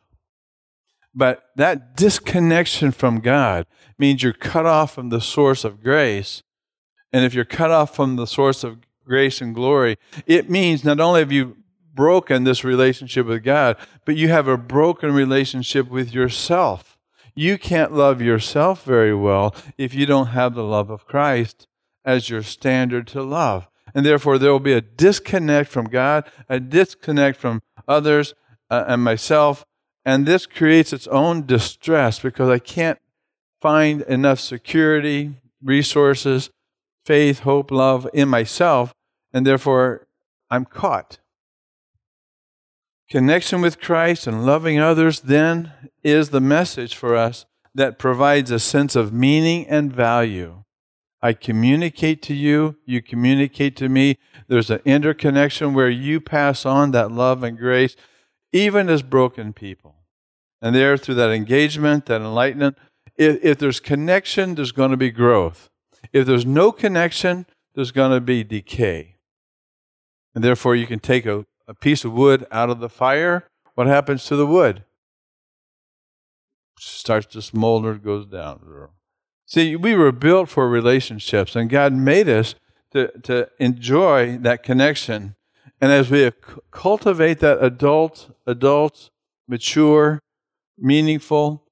But 1.13 1.43
that 1.55 1.95
disconnection 1.95 2.91
from 2.91 3.21
God 3.21 3.65
means 3.97 4.21
you're 4.21 4.33
cut 4.33 4.65
off 4.65 4.93
from 4.93 5.09
the 5.09 5.21
source 5.21 5.63
of 5.63 5.81
grace 5.81 6.43
and 7.13 7.25
if 7.25 7.33
you're 7.33 7.45
cut 7.45 7.71
off 7.71 7.95
from 7.95 8.15
the 8.15 8.27
source 8.27 8.63
of 8.63 8.79
grace 9.05 9.41
and 9.41 9.55
glory, 9.55 9.97
it 10.25 10.49
means 10.49 10.83
not 10.83 10.99
only 10.99 11.21
have 11.21 11.31
you 11.31 11.56
broken 11.97 12.45
this 12.45 12.63
relationship 12.63 13.25
with 13.25 13.43
God, 13.43 13.75
but 14.05 14.15
you 14.15 14.29
have 14.29 14.47
a 14.47 14.55
broken 14.55 15.13
relationship 15.13 15.89
with 15.89 16.13
yourself. 16.13 16.97
You 17.35 17.57
can't 17.57 17.91
love 17.91 18.21
yourself 18.21 18.85
very 18.85 19.13
well 19.13 19.53
if 19.77 19.93
you 19.93 20.05
don't 20.05 20.27
have 20.27 20.55
the 20.55 20.63
love 20.63 20.89
of 20.89 21.05
Christ 21.05 21.67
as 22.05 22.29
your 22.29 22.43
standard 22.43 23.05
to 23.07 23.21
love. 23.21 23.67
and 23.93 24.05
therefore 24.05 24.37
there 24.37 24.51
will 24.51 24.59
be 24.59 24.73
a 24.73 24.81
disconnect 24.81 25.69
from 25.71 25.85
God, 25.85 26.29
a 26.47 26.59
disconnect 26.59 27.39
from 27.39 27.61
others 27.87 28.35
uh, 28.69 28.83
and 28.87 29.03
myself, 29.03 29.65
and 30.05 30.25
this 30.25 30.45
creates 30.45 30.93
its 30.93 31.07
own 31.07 31.45
distress 31.45 32.19
because 32.19 32.49
I 32.49 32.59
can't 32.59 32.99
find 33.59 34.01
enough 34.03 34.39
security, 34.39 35.35
resources, 35.63 36.49
faith, 37.05 37.39
hope, 37.39 37.71
love 37.71 38.07
in 38.13 38.29
myself, 38.29 38.93
and 39.33 39.45
therefore 39.45 40.07
I'm 40.49 40.65
caught. 40.65 41.19
Connection 43.09 43.61
with 43.61 43.79
Christ 43.79 44.27
and 44.27 44.45
loving 44.45 44.79
others 44.79 45.21
then 45.21 45.71
is 46.03 46.29
the 46.29 46.41
message 46.41 46.93
for 46.93 47.15
us 47.15 47.45
that 47.73 47.97
provides 47.97 48.51
a 48.51 48.59
sense 48.59 48.97
of 48.97 49.13
meaning 49.13 49.65
and 49.67 49.93
value. 49.93 50.63
I 51.21 51.33
communicate 51.33 52.21
to 52.23 52.33
you, 52.33 52.75
you 52.85 53.01
communicate 53.01 53.77
to 53.77 53.87
me. 53.87 54.17
There's 54.49 54.69
an 54.69 54.81
interconnection 54.83 55.73
where 55.73 55.89
you 55.89 56.19
pass 56.19 56.65
on 56.65 56.91
that 56.91 57.11
love 57.11 57.43
and 57.43 57.57
grace, 57.57 57.95
even 58.51 58.89
as 58.89 59.03
broken 59.03 59.53
people. 59.53 59.95
And 60.61 60.75
there, 60.75 60.97
through 60.97 61.15
that 61.15 61.31
engagement, 61.31 62.07
that 62.07 62.21
enlightenment, 62.21 62.77
if, 63.15 63.43
if 63.43 63.57
there's 63.57 63.79
connection, 63.79 64.55
there's 64.55 64.71
going 64.71 64.91
to 64.91 64.97
be 64.97 65.11
growth. 65.11 65.69
If 66.11 66.25
there's 66.25 66.45
no 66.45 66.71
connection, 66.71 67.45
there's 67.73 67.91
going 67.91 68.11
to 68.11 68.21
be 68.21 68.43
decay. 68.43 69.15
And 70.35 70.43
therefore, 70.43 70.75
you 70.75 70.87
can 70.87 70.99
take 70.99 71.25
a, 71.25 71.45
a 71.67 71.73
piece 71.73 72.05
of 72.05 72.13
wood 72.13 72.45
out 72.51 72.69
of 72.69 72.79
the 72.79 72.89
fire. 72.89 73.47
What 73.75 73.87
happens 73.87 74.25
to 74.25 74.35
the 74.35 74.47
wood? 74.47 74.83
Starts 76.79 77.27
to 77.27 77.41
smolder, 77.41 77.95
goes 77.95 78.25
down. 78.25 78.89
See, 79.45 79.75
we 79.75 79.95
were 79.95 80.11
built 80.11 80.49
for 80.49 80.69
relationships, 80.69 81.55
and 81.55 81.69
God 81.69 81.93
made 81.93 82.27
us 82.29 82.55
to, 82.91 83.07
to 83.21 83.49
enjoy 83.59 84.37
that 84.39 84.63
connection. 84.63 85.35
And 85.79 85.91
as 85.91 86.09
we 86.09 86.31
cultivate 86.71 87.39
that 87.39 87.63
adult, 87.63 88.31
adult, 88.45 89.09
mature, 89.47 90.19
meaningful, 90.77 91.63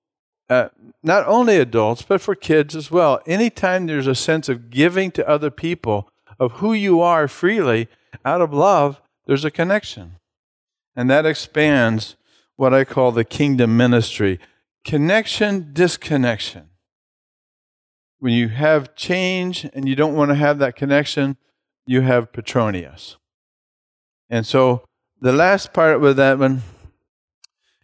uh, 0.49 0.69
not 1.03 1.27
only 1.27 1.57
adults, 1.57 2.03
but 2.03 2.21
for 2.21 2.35
kids 2.35 2.75
as 2.75 2.91
well. 2.91 3.19
Anytime 3.25 3.87
there's 3.87 4.07
a 4.07 4.15
sense 4.15 4.47
of 4.47 4.69
giving 4.69 5.11
to 5.11 5.27
other 5.27 5.49
people 5.49 6.09
of 6.39 6.53
who 6.53 6.73
you 6.73 7.01
are 7.01 7.27
freely 7.27 7.87
out 8.23 8.41
of 8.41 8.53
love, 8.53 9.01
there's 9.25 9.45
a 9.45 9.51
connection. 9.51 10.17
And 10.95 11.09
that 11.09 11.25
expands 11.25 12.15
what 12.55 12.73
I 12.73 12.85
call 12.85 13.11
the 13.11 13.25
kingdom 13.25 13.75
ministry 13.75 14.39
connection, 14.85 15.71
disconnection. 15.73 16.69
When 18.19 18.33
you 18.33 18.49
have 18.49 18.95
change 18.95 19.67
and 19.73 19.89
you 19.89 19.95
don't 19.95 20.13
want 20.13 20.29
to 20.29 20.35
have 20.35 20.59
that 20.59 20.75
connection, 20.75 21.37
you 21.85 22.01
have 22.01 22.31
Petronius. 22.31 23.17
And 24.29 24.45
so 24.45 24.85
the 25.19 25.33
last 25.33 25.73
part 25.73 25.99
with 25.99 26.17
that 26.17 26.39
one 26.39 26.61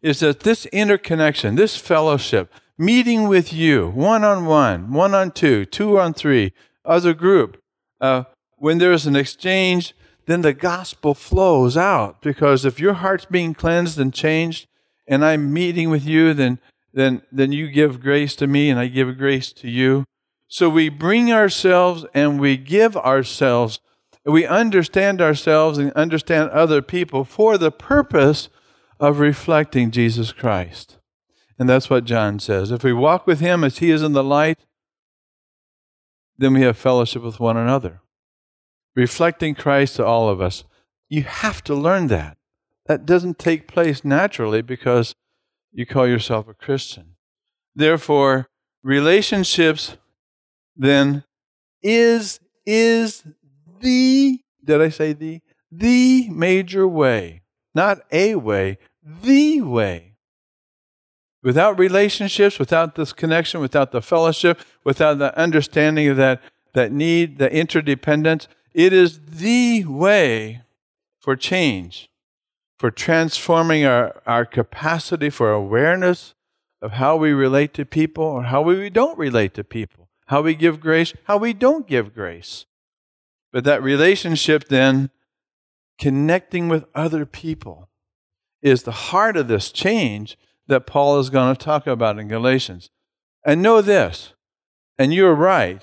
is 0.02 0.20
that 0.20 0.42
this 0.42 0.66
interconnection, 0.68 1.56
this 1.56 1.76
fellowship, 1.76 2.52
meeting 2.78 3.28
with 3.28 3.54
you, 3.54 3.90
one 3.90 4.24
on 4.24 4.46
one, 4.46 4.94
one 4.94 5.14
on 5.14 5.32
two, 5.32 5.66
two 5.66 6.00
on 6.00 6.14
three, 6.14 6.54
a 6.86 7.14
group, 7.14 7.62
uh, 8.00 8.24
when 8.58 8.78
there's 8.78 9.06
an 9.06 9.16
exchange, 9.16 9.94
then 10.32 10.42
the 10.42 10.54
gospel 10.54 11.14
flows 11.14 11.76
out. 11.76 12.22
Because 12.22 12.66
if 12.66 12.80
your 12.80 12.94
heart's 12.94 13.26
being 13.26 13.54
cleansed 13.54 14.00
and 14.00 14.14
changed, 14.14 14.68
and 15.08 15.26
I'm 15.26 15.54
meeting 15.54 15.90
with 15.90 16.06
you, 16.06 16.34
then 16.34 16.60
then 16.94 17.22
then 17.32 17.52
you 17.52 17.70
give 17.70 18.02
grace 18.02 18.36
to 18.38 18.48
me, 18.48 18.70
and 18.70 18.80
I 18.80 18.88
give 18.88 19.18
grace 19.18 19.52
to 19.54 19.70
you. 19.70 20.06
So 20.48 20.70
we 20.70 20.90
bring 20.90 21.32
ourselves 21.32 22.06
and 22.14 22.40
we 22.40 22.58
give 22.58 22.98
ourselves. 22.98 23.80
We 24.26 24.46
understand 24.46 25.22
ourselves 25.22 25.78
and 25.78 25.94
understand 25.94 26.50
other 26.50 26.82
people 26.82 27.24
for 27.24 27.58
the 27.58 27.72
purpose 27.72 28.50
of 29.00 29.20
reflecting 29.20 29.92
Jesus 29.92 30.34
Christ. 30.34 30.98
And 31.58 31.70
that's 31.70 31.90
what 31.90 32.06
John 32.06 32.40
says. 32.40 32.70
If 32.70 32.84
we 32.84 32.92
walk 32.92 33.26
with 33.26 33.40
him 33.40 33.64
as 33.64 33.78
he 33.78 33.92
is 33.92 34.04
in 34.04 34.12
the 34.12 34.24
light, 34.24 34.60
then 36.38 36.54
we 36.54 36.62
have 36.62 36.78
fellowship 36.78 37.24
with 37.24 37.40
one 37.40 37.56
another. 37.56 38.02
Reflecting 38.96 39.56
Christ 39.56 39.96
to 39.96 40.06
all 40.06 40.30
of 40.30 40.42
us. 40.42 40.64
You 41.10 41.24
have 41.24 41.64
to 41.66 41.76
learn 41.76 42.08
that. 42.08 42.38
That 42.88 43.06
doesn't 43.06 43.40
take 43.40 43.68
place 43.68 44.04
naturally 44.04 44.62
because 44.62 45.16
you 45.72 45.86
call 45.86 46.08
yourself 46.08 46.48
a 46.48 46.54
Christian. 46.54 47.16
Therefore, 47.76 48.48
relationships 48.84 49.98
then 50.76 51.24
is 51.82 52.40
is 52.66 53.24
the 53.80 54.42
did 54.64 54.82
I 54.82 54.90
say 54.90 55.14
the 55.14 55.42
the 55.72 56.30
major 56.30 56.88
way, 56.88 57.42
not 57.74 58.00
a 58.12 58.36
way, 58.36 58.78
the 59.04 59.62
way. 59.62 60.16
Without 61.44 61.80
relationships, 61.80 62.60
without 62.60 62.96
this 62.96 63.14
connection, 63.14 63.62
without 63.62 63.92
the 63.92 64.02
fellowship, 64.02 64.60
without 64.84 65.18
the 65.18 65.36
understanding 65.38 66.08
of 66.08 66.18
that, 66.18 66.42
that 66.74 66.92
need, 66.92 67.40
the 67.40 67.52
interdependence, 67.52 68.48
it 68.74 68.94
is 68.94 69.20
the 69.28 69.86
way 69.86 70.62
for 71.20 71.36
change, 71.36 72.10
for 72.78 72.92
transforming 72.92 73.86
our, 73.86 74.22
our 74.26 74.46
capacity 74.46 75.30
for 75.30 75.52
awareness 75.52 76.34
of 76.82 76.94
how 76.94 77.16
we 77.16 77.32
relate 77.32 77.74
to 77.76 77.86
people 77.86 78.24
or 78.24 78.44
how 78.44 78.62
we 78.62 78.90
don't 78.90 79.18
relate 79.18 79.54
to 79.54 79.64
people, 79.64 80.10
how 80.28 80.42
we 80.42 80.56
give 80.56 80.80
grace, 80.80 81.14
how 81.26 81.38
we 81.38 81.54
don't 81.54 81.88
give 81.88 82.14
grace. 82.14 82.66
But 83.52 83.66
that 83.66 83.84
relationship 83.84 84.68
then, 84.70 85.12
connecting 86.00 86.70
with 86.70 86.86
other 86.96 87.26
people, 87.26 87.90
is 88.62 88.84
the 88.84 88.92
heart 88.92 89.38
of 89.38 89.48
this 89.48 89.72
change 89.72 90.38
that 90.68 90.88
Paul 90.88 91.20
is 91.20 91.30
going 91.30 91.56
to 91.56 91.64
talk 91.64 91.86
about 91.86 92.18
in 92.18 92.28
Galatians. 92.28 92.90
And 93.46 93.62
know 93.62 93.82
this, 93.82 94.34
and 94.98 95.14
you're 95.14 95.36
right, 95.36 95.82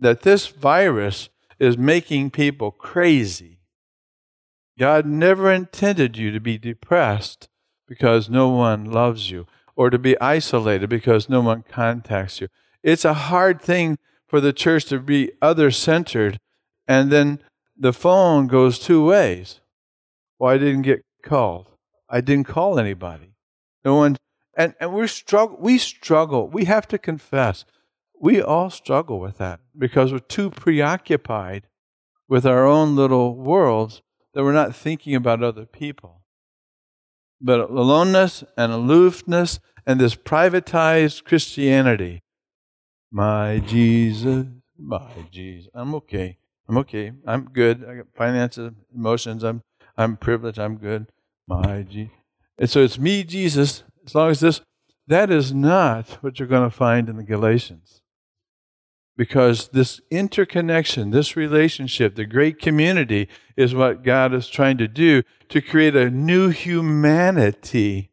that 0.00 0.22
this 0.22 0.46
virus 0.46 1.28
is 1.58 1.78
making 1.78 2.30
people 2.30 2.70
crazy. 2.70 3.58
God 4.78 5.06
never 5.06 5.52
intended 5.52 6.16
you 6.16 6.30
to 6.32 6.40
be 6.40 6.58
depressed 6.58 7.48
because 7.86 8.28
no 8.28 8.48
one 8.48 8.84
loves 8.84 9.30
you 9.30 9.46
or 9.76 9.90
to 9.90 9.98
be 9.98 10.18
isolated 10.20 10.88
because 10.88 11.28
no 11.28 11.40
one 11.40 11.64
contacts 11.68 12.40
you. 12.40 12.48
It's 12.82 13.04
a 13.04 13.14
hard 13.14 13.60
thing 13.60 13.98
for 14.26 14.40
the 14.40 14.52
church 14.52 14.86
to 14.86 14.98
be 14.98 15.32
other 15.40 15.70
centered, 15.70 16.38
and 16.86 17.10
then 17.10 17.40
the 17.76 17.92
phone 17.92 18.46
goes 18.46 18.78
two 18.78 19.04
ways. 19.04 19.60
Well, 20.38 20.52
I 20.52 20.58
didn't 20.58 20.82
get 20.82 21.04
called. 21.22 21.68
I 22.08 22.20
didn't 22.20 22.46
call 22.46 22.78
anybody. 22.78 23.34
No 23.84 23.96
one, 23.96 24.16
and, 24.56 24.74
and 24.80 24.92
we 24.92 25.06
struggle. 25.06 25.56
We 25.60 25.78
struggle. 25.78 26.48
We 26.48 26.64
have 26.64 26.86
to 26.88 26.98
confess. 26.98 27.64
We 28.24 28.40
all 28.40 28.70
struggle 28.70 29.20
with 29.20 29.36
that 29.36 29.60
because 29.76 30.10
we're 30.10 30.18
too 30.18 30.48
preoccupied 30.48 31.66
with 32.26 32.46
our 32.46 32.64
own 32.64 32.96
little 32.96 33.36
worlds 33.36 34.00
that 34.32 34.42
we're 34.42 34.54
not 34.54 34.74
thinking 34.74 35.14
about 35.14 35.42
other 35.42 35.66
people. 35.66 36.22
But 37.38 37.68
aloneness 37.68 38.42
and 38.56 38.72
aloofness 38.72 39.60
and 39.84 40.00
this 40.00 40.14
privatized 40.14 41.24
Christianity. 41.24 42.22
My 43.12 43.58
Jesus, 43.58 44.46
my 44.78 45.10
Jesus. 45.30 45.68
I'm 45.74 45.94
okay. 45.96 46.38
I'm 46.66 46.78
okay. 46.78 47.12
I'm 47.26 47.50
good. 47.52 47.84
I 47.86 47.96
got 47.96 48.06
finances, 48.16 48.72
emotions. 48.96 49.44
I'm 49.44 49.60
I'm 49.98 50.16
privileged. 50.16 50.58
I'm 50.58 50.78
good 50.78 51.12
my 51.46 51.82
Jesus. 51.82 52.14
And 52.56 52.70
so 52.70 52.80
it's 52.80 52.98
me, 52.98 53.22
Jesus, 53.22 53.84
as 54.06 54.14
long 54.14 54.30
as 54.30 54.40
this, 54.40 54.62
that 55.08 55.30
is 55.30 55.52
not 55.52 56.08
what 56.22 56.38
you're 56.38 56.48
going 56.48 56.70
to 56.70 56.74
find 56.74 57.10
in 57.10 57.18
the 57.18 57.22
Galatians. 57.22 58.00
Because 59.16 59.68
this 59.68 60.00
interconnection, 60.10 61.10
this 61.10 61.36
relationship, 61.36 62.16
the 62.16 62.24
great 62.24 62.58
community 62.58 63.28
is 63.56 63.74
what 63.74 64.02
God 64.02 64.34
is 64.34 64.48
trying 64.48 64.76
to 64.78 64.88
do 64.88 65.22
to 65.50 65.60
create 65.60 65.94
a 65.94 66.10
new 66.10 66.48
humanity 66.48 68.10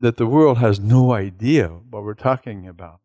that 0.00 0.18
the 0.18 0.26
world 0.26 0.58
has 0.58 0.78
no 0.78 1.12
idea 1.12 1.68
what 1.68 2.02
we're 2.02 2.12
talking 2.12 2.68
about. 2.68 3.00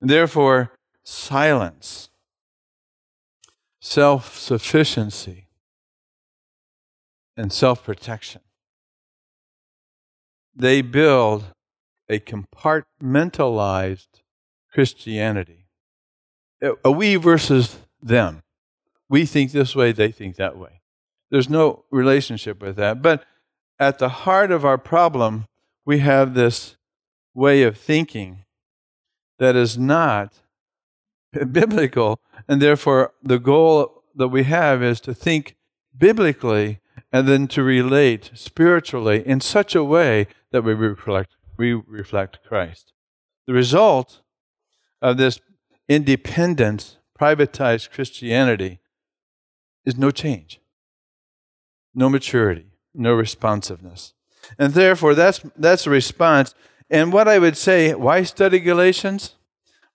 And 0.00 0.10
therefore, 0.10 0.72
silence, 1.04 2.10
self 3.80 4.36
sufficiency, 4.36 5.46
and 7.36 7.52
self 7.52 7.84
protection. 7.84 8.40
They 10.56 10.82
build 10.82 11.44
a 12.08 12.18
compartmentalized 12.18 14.08
Christianity. 14.72 15.63
A 16.84 16.90
we 16.90 17.16
versus 17.16 17.78
them. 18.02 18.42
We 19.08 19.26
think 19.26 19.52
this 19.52 19.76
way, 19.76 19.92
they 19.92 20.10
think 20.10 20.36
that 20.36 20.56
way. 20.56 20.80
There's 21.30 21.48
no 21.48 21.84
relationship 21.90 22.62
with 22.62 22.76
that. 22.76 23.02
But 23.02 23.24
at 23.78 23.98
the 23.98 24.08
heart 24.08 24.50
of 24.50 24.64
our 24.64 24.78
problem, 24.78 25.46
we 25.84 25.98
have 25.98 26.34
this 26.34 26.76
way 27.34 27.62
of 27.62 27.76
thinking 27.76 28.44
that 29.38 29.56
is 29.56 29.76
not 29.76 30.32
biblical, 31.50 32.20
and 32.48 32.62
therefore 32.62 33.12
the 33.22 33.38
goal 33.38 34.04
that 34.14 34.28
we 34.28 34.44
have 34.44 34.82
is 34.82 35.00
to 35.00 35.12
think 35.12 35.56
biblically 35.96 36.78
and 37.12 37.28
then 37.28 37.48
to 37.48 37.62
relate 37.62 38.30
spiritually 38.34 39.22
in 39.26 39.40
such 39.40 39.74
a 39.74 39.84
way 39.84 40.28
that 40.52 40.62
we 40.62 40.74
reflect, 40.74 41.36
we 41.56 41.72
reflect 41.72 42.38
Christ. 42.46 42.92
The 43.46 43.52
result 43.52 44.20
of 45.02 45.16
this 45.16 45.40
independent, 45.88 46.98
privatized 47.18 47.90
Christianity 47.90 48.80
is 49.84 49.96
no 49.96 50.10
change, 50.10 50.60
no 51.94 52.08
maturity, 52.08 52.66
no 52.94 53.12
responsiveness. 53.14 54.14
And 54.58 54.74
therefore, 54.74 55.14
that's, 55.14 55.40
that's 55.56 55.86
a 55.86 55.90
response. 55.90 56.54
And 56.90 57.12
what 57.12 57.28
I 57.28 57.38
would 57.38 57.56
say, 57.56 57.94
why 57.94 58.22
study 58.22 58.60
Galatians? 58.60 59.36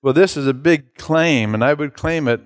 Well, 0.02 0.14
this 0.14 0.38
is 0.38 0.48
a 0.48 0.54
big 0.54 0.96
claim, 0.96 1.54
and 1.54 1.64
I 1.64 1.74
would 1.74 1.94
claim 1.94 2.28
it. 2.28 2.42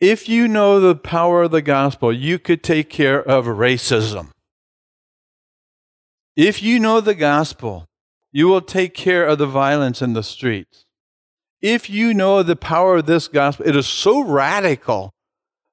If 0.00 0.28
you 0.28 0.48
know 0.48 0.80
the 0.80 0.96
power 0.96 1.44
of 1.44 1.52
the 1.52 1.62
gospel, 1.62 2.12
you 2.12 2.38
could 2.38 2.62
take 2.62 2.90
care 2.90 3.22
of 3.22 3.44
racism. 3.46 4.30
If 6.34 6.62
you 6.62 6.80
know 6.80 7.00
the 7.00 7.14
gospel, 7.14 7.86
you 8.32 8.48
will 8.48 8.62
take 8.62 8.94
care 8.94 9.24
of 9.26 9.38
the 9.38 9.46
violence 9.46 10.02
in 10.02 10.14
the 10.14 10.22
streets. 10.22 10.86
If 11.62 11.88
you 11.88 12.12
know 12.12 12.42
the 12.42 12.56
power 12.56 12.96
of 12.96 13.06
this 13.06 13.28
gospel, 13.28 13.66
it 13.66 13.76
is 13.76 13.86
so 13.86 14.20
radical 14.20 15.14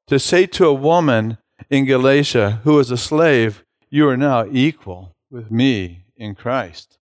to 0.07 0.19
say 0.19 0.45
to 0.45 0.67
a 0.67 0.73
woman 0.73 1.39
in 1.69 1.85
Galatia 1.85 2.61
who 2.63 2.79
is 2.79 2.91
a 2.91 2.97
slave, 2.97 3.65
You 3.89 4.07
are 4.07 4.17
now 4.17 4.45
equal 4.49 5.15
with 5.31 5.51
me 5.51 6.05
in 6.15 6.35
Christ. 6.35 6.99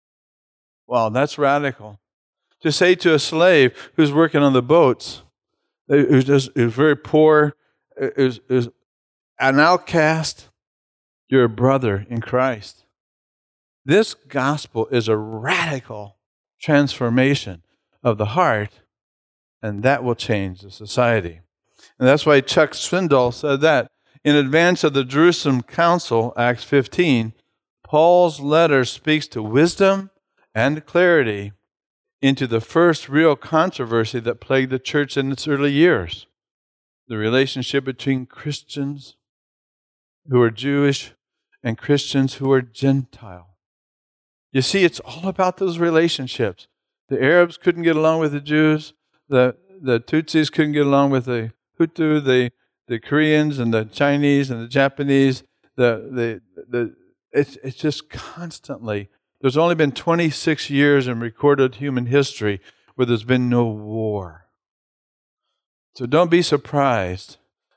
Wow, 0.86 1.08
that's 1.08 1.38
radical 1.38 2.00
to 2.62 2.72
say 2.72 2.94
to 2.94 3.14
a 3.14 3.18
slave 3.18 3.90
who's 3.96 4.12
working 4.12 4.42
on 4.42 4.52
the 4.52 4.62
boats, 4.62 5.22
uh, 5.90 5.96
who's, 5.96 6.24
just, 6.24 6.50
who's 6.54 6.72
very 6.72 6.96
poor, 6.96 7.54
uh, 8.00 8.10
is, 8.16 8.40
is 8.48 8.68
an 9.38 9.58
outcast, 9.58 10.48
you're 11.28 11.44
a 11.44 11.48
brother 11.48 12.06
in 12.08 12.20
Christ. 12.20 12.84
This 13.84 14.14
gospel 14.14 14.86
is 14.88 15.08
a 15.08 15.16
radical 15.16 16.16
transformation 16.60 17.62
of 18.02 18.18
the 18.18 18.26
heart, 18.26 18.80
and 19.62 19.82
that 19.82 20.02
will 20.02 20.14
change 20.14 20.60
the 20.60 20.70
society. 20.70 21.40
And 21.98 22.08
that's 22.08 22.26
why 22.26 22.40
Chuck 22.40 22.72
Swindoll 22.72 23.32
said 23.32 23.60
that. 23.60 23.88
In 24.24 24.36
advance 24.36 24.84
of 24.84 24.92
the 24.92 25.04
Jerusalem 25.04 25.62
Council, 25.62 26.32
Acts 26.36 26.64
15, 26.64 27.32
Paul's 27.84 28.40
letter 28.40 28.84
speaks 28.84 29.26
to 29.28 29.42
wisdom 29.42 30.10
and 30.54 30.86
clarity 30.86 31.52
into 32.20 32.46
the 32.46 32.60
first 32.60 33.08
real 33.08 33.34
controversy 33.34 34.20
that 34.20 34.40
plagued 34.40 34.70
the 34.70 34.78
church 34.78 35.16
in 35.16 35.32
its 35.32 35.48
early 35.48 35.72
years 35.72 36.26
the 37.08 37.18
relationship 37.18 37.84
between 37.84 38.24
Christians 38.24 39.16
who 40.28 40.40
are 40.40 40.50
Jewish 40.50 41.12
and 41.62 41.76
Christians 41.76 42.34
who 42.34 42.50
are 42.52 42.62
Gentile. 42.62 43.56
You 44.52 44.62
see, 44.62 44.84
it's 44.84 45.00
all 45.00 45.28
about 45.28 45.56
those 45.58 45.78
relationships. 45.78 46.68
The 47.12 47.22
Arabs 47.22 47.58
couldn't 47.58 47.82
get 47.82 47.94
along 47.94 48.20
with 48.20 48.32
the 48.32 48.40
Jews, 48.40 48.94
the, 49.28 49.54
the 49.82 50.00
Tutsis 50.00 50.50
couldn't 50.50 50.72
get 50.72 50.86
along 50.86 51.10
with 51.10 51.26
the 51.26 51.52
Hutu, 51.78 52.24
the, 52.24 52.52
the 52.88 52.98
Koreans 52.98 53.58
and 53.58 53.74
the 53.74 53.84
Chinese 53.84 54.50
and 54.50 54.62
the 54.62 54.66
Japanese. 54.66 55.42
The, 55.76 56.40
the, 56.56 56.64
the, 56.70 56.94
it's, 57.30 57.58
it's 57.62 57.76
just 57.76 58.08
constantly 58.08 59.10
there's 59.42 59.58
only 59.58 59.74
been 59.74 59.92
26 59.92 60.70
years 60.70 61.06
in 61.06 61.20
recorded 61.20 61.74
human 61.74 62.06
history 62.06 62.62
where 62.94 63.04
there's 63.04 63.24
been 63.24 63.50
no 63.50 63.66
war. 63.66 64.46
So 65.94 66.06
don't 66.06 66.30
be 66.30 66.40
surprised 66.40 67.36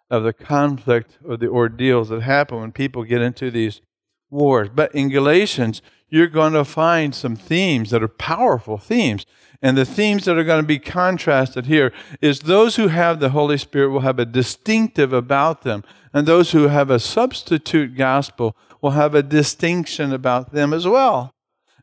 of 0.10 0.24
the 0.24 0.32
conflict 0.32 1.18
or 1.28 1.36
the 1.36 1.50
ordeals 1.50 2.08
that 2.08 2.22
happen 2.22 2.62
when 2.62 2.72
people 2.72 3.04
get 3.04 3.22
into 3.22 3.52
these 3.52 3.82
wars. 4.30 4.70
But 4.74 4.96
in 4.96 5.10
Galatians, 5.10 5.82
you're 6.10 6.28
going 6.28 6.54
to 6.54 6.66
find 6.66 7.14
some 7.16 7.36
themes 7.36 7.90
that 7.90 8.04
are 8.04 8.08
powerful 8.08 8.78
themes. 8.78 9.26
And 9.62 9.78
the 9.78 9.86
themes 9.86 10.26
that 10.26 10.38
are 10.38 10.44
going 10.44 10.62
to 10.62 10.68
be 10.68 10.80
contrasted 10.80 11.66
here 11.66 11.92
is 12.22 12.42
those 12.42 12.76
who 12.76 12.90
have 12.90 13.20
the 13.20 13.30
Holy 13.30 13.58
Spirit 13.58 13.90
will 13.90 14.02
have 14.02 14.20
a 14.20 14.26
distinctive 14.26 15.12
about 15.12 15.64
them, 15.64 15.84
and 16.14 16.28
those 16.28 16.52
who 16.52 16.68
have 16.68 16.90
a 16.90 17.00
substitute 17.00 17.96
gospel 17.98 18.56
will 18.82 18.92
have 18.92 19.16
a 19.16 19.24
distinction 19.24 20.14
about 20.14 20.54
them 20.54 20.74
as 20.74 20.88
well. 20.88 21.34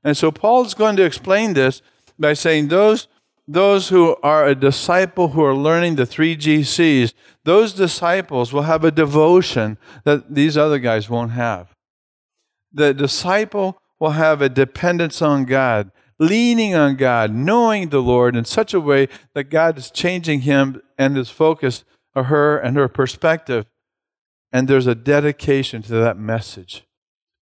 And 0.04 0.16
so 0.16 0.30
Paul's 0.30 0.74
going 0.74 0.96
to 0.96 1.04
explain 1.04 1.54
this 1.54 1.82
by 2.18 2.34
saying 2.34 2.68
those, 2.68 3.08
those 3.48 3.88
who 3.88 4.16
are 4.22 4.46
a 4.46 4.54
disciple 4.54 5.28
who 5.28 5.42
are 5.42 5.54
learning 5.54 5.96
the 5.96 6.06
three 6.06 6.36
GCs, 6.36 7.14
those 7.44 7.72
disciples 7.72 8.52
will 8.52 8.62
have 8.62 8.84
a 8.84 8.92
devotion 8.92 9.78
that 10.04 10.34
these 10.34 10.56
other 10.56 10.78
guys 10.78 11.10
won't 11.10 11.32
have. 11.32 11.74
The 12.72 12.94
disciple 12.94 13.81
will 14.02 14.10
have 14.10 14.42
a 14.42 14.48
dependence 14.48 15.22
on 15.22 15.44
God, 15.44 15.92
leaning 16.18 16.74
on 16.74 16.96
God, 16.96 17.32
knowing 17.32 17.90
the 17.90 18.02
Lord 18.02 18.34
in 18.34 18.44
such 18.44 18.74
a 18.74 18.80
way 18.80 19.06
that 19.34 19.44
God 19.44 19.78
is 19.78 19.92
changing 19.92 20.40
him 20.40 20.82
and 20.98 21.16
his 21.16 21.30
focus, 21.30 21.84
or 22.12 22.24
her 22.24 22.58
and 22.58 22.76
her 22.76 22.88
perspective. 22.88 23.64
And 24.52 24.66
there's 24.66 24.88
a 24.88 24.96
dedication 24.96 25.82
to 25.82 25.92
that 25.92 26.18
message. 26.18 26.84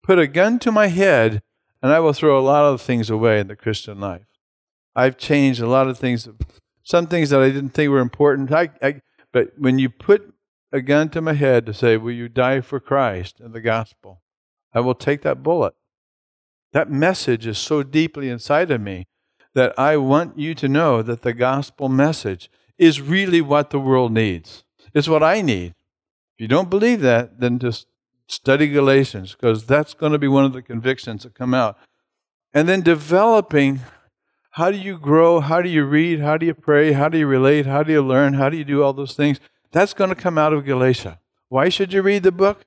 Put 0.02 0.18
a 0.18 0.26
gun 0.26 0.58
to 0.58 0.72
my 0.72 0.88
head 0.88 1.42
and 1.80 1.92
I 1.92 2.00
will 2.00 2.12
throw 2.12 2.36
a 2.36 2.42
lot 2.42 2.64
of 2.64 2.80
things 2.80 3.08
away 3.08 3.38
in 3.38 3.46
the 3.46 3.54
Christian 3.54 4.00
life. 4.00 4.26
I've 4.96 5.16
changed 5.16 5.60
a 5.60 5.68
lot 5.68 5.86
of 5.86 5.96
things, 5.96 6.28
some 6.82 7.06
things 7.06 7.30
that 7.30 7.40
I 7.40 7.50
didn't 7.50 7.70
think 7.70 7.88
were 7.88 8.00
important. 8.00 8.50
I, 8.50 8.70
I, 8.82 9.00
but 9.32 9.52
when 9.56 9.78
you 9.78 9.90
put 9.90 10.34
a 10.72 10.80
gun 10.80 11.08
to 11.10 11.20
my 11.20 11.34
head 11.34 11.66
to 11.66 11.72
say, 11.72 11.96
Will 11.96 12.10
you 12.10 12.28
die 12.28 12.62
for 12.62 12.80
Christ 12.80 13.38
and 13.38 13.54
the 13.54 13.60
gospel? 13.60 14.22
I 14.74 14.80
will 14.80 14.96
take 14.96 15.22
that 15.22 15.44
bullet. 15.44 15.74
That 16.72 16.90
message 16.90 17.46
is 17.46 17.58
so 17.58 17.82
deeply 17.82 18.28
inside 18.28 18.70
of 18.70 18.80
me 18.80 19.06
that 19.54 19.76
I 19.78 19.96
want 19.96 20.38
you 20.38 20.54
to 20.54 20.68
know 20.68 21.02
that 21.02 21.22
the 21.22 21.32
gospel 21.32 21.88
message 21.88 22.50
is 22.76 23.00
really 23.00 23.40
what 23.40 23.70
the 23.70 23.80
world 23.80 24.12
needs. 24.12 24.64
It's 24.94 25.08
what 25.08 25.22
I 25.22 25.40
need. 25.40 25.74
If 26.36 26.42
you 26.42 26.48
don't 26.48 26.70
believe 26.70 27.00
that, 27.00 27.40
then 27.40 27.58
just 27.58 27.86
Study 28.28 28.68
Galatians 28.68 29.32
because 29.32 29.64
that's 29.64 29.94
going 29.94 30.12
to 30.12 30.18
be 30.18 30.28
one 30.28 30.44
of 30.44 30.52
the 30.52 30.62
convictions 30.62 31.22
that 31.22 31.34
come 31.34 31.54
out. 31.54 31.78
And 32.52 32.68
then 32.68 32.82
developing 32.82 33.80
how 34.52 34.70
do 34.70 34.76
you 34.76 34.98
grow? 34.98 35.40
How 35.40 35.62
do 35.62 35.68
you 35.68 35.84
read? 35.84 36.20
How 36.20 36.36
do 36.36 36.46
you 36.46 36.54
pray? 36.54 36.92
How 36.92 37.08
do 37.08 37.18
you 37.18 37.26
relate? 37.26 37.66
How 37.66 37.82
do 37.82 37.92
you 37.92 38.02
learn? 38.02 38.34
How 38.34 38.48
do 38.50 38.56
you 38.56 38.64
do 38.64 38.82
all 38.82 38.92
those 38.92 39.14
things? 39.14 39.40
That's 39.72 39.94
going 39.94 40.10
to 40.10 40.16
come 40.16 40.38
out 40.38 40.52
of 40.52 40.64
Galatia. 40.64 41.20
Why 41.48 41.68
should 41.68 41.92
you 41.92 42.02
read 42.02 42.22
the 42.22 42.32
book? 42.32 42.64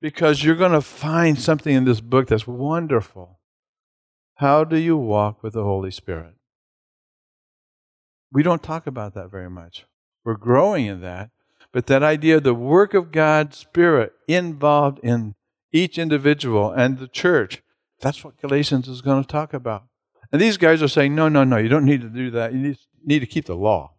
Because 0.00 0.42
you're 0.42 0.56
going 0.56 0.72
to 0.72 0.80
find 0.80 1.38
something 1.38 1.74
in 1.74 1.84
this 1.84 2.00
book 2.00 2.28
that's 2.28 2.46
wonderful. 2.46 3.40
How 4.36 4.64
do 4.64 4.76
you 4.76 4.96
walk 4.96 5.42
with 5.42 5.52
the 5.52 5.64
Holy 5.64 5.90
Spirit? 5.90 6.34
We 8.32 8.42
don't 8.42 8.62
talk 8.62 8.86
about 8.86 9.14
that 9.14 9.30
very 9.30 9.50
much. 9.50 9.84
We're 10.24 10.36
growing 10.36 10.86
in 10.86 11.00
that, 11.02 11.30
but 11.72 11.86
that 11.86 12.02
idea 12.02 12.38
of 12.38 12.44
the 12.44 12.54
work 12.54 12.94
of 12.94 13.12
God's 13.12 13.58
Spirit 13.58 14.12
involved 14.26 14.98
in 15.02 15.34
each 15.72 15.98
individual 15.98 16.72
and 16.72 16.98
the 16.98 17.08
church, 17.08 17.62
that's 18.00 18.24
what 18.24 18.40
Galatians 18.40 18.88
is 18.88 19.02
going 19.02 19.22
to 19.22 19.28
talk 19.28 19.52
about. 19.52 19.84
And 20.32 20.40
these 20.40 20.56
guys 20.56 20.82
are 20.82 20.88
saying, 20.88 21.14
no, 21.14 21.28
no, 21.28 21.44
no, 21.44 21.56
you 21.56 21.68
don't 21.68 21.84
need 21.84 22.00
to 22.02 22.08
do 22.08 22.30
that. 22.30 22.52
You 22.52 22.76
need, 23.04 23.20
to 23.20 23.26
keep 23.26 23.46
the 23.46 23.56
law. 23.56 23.94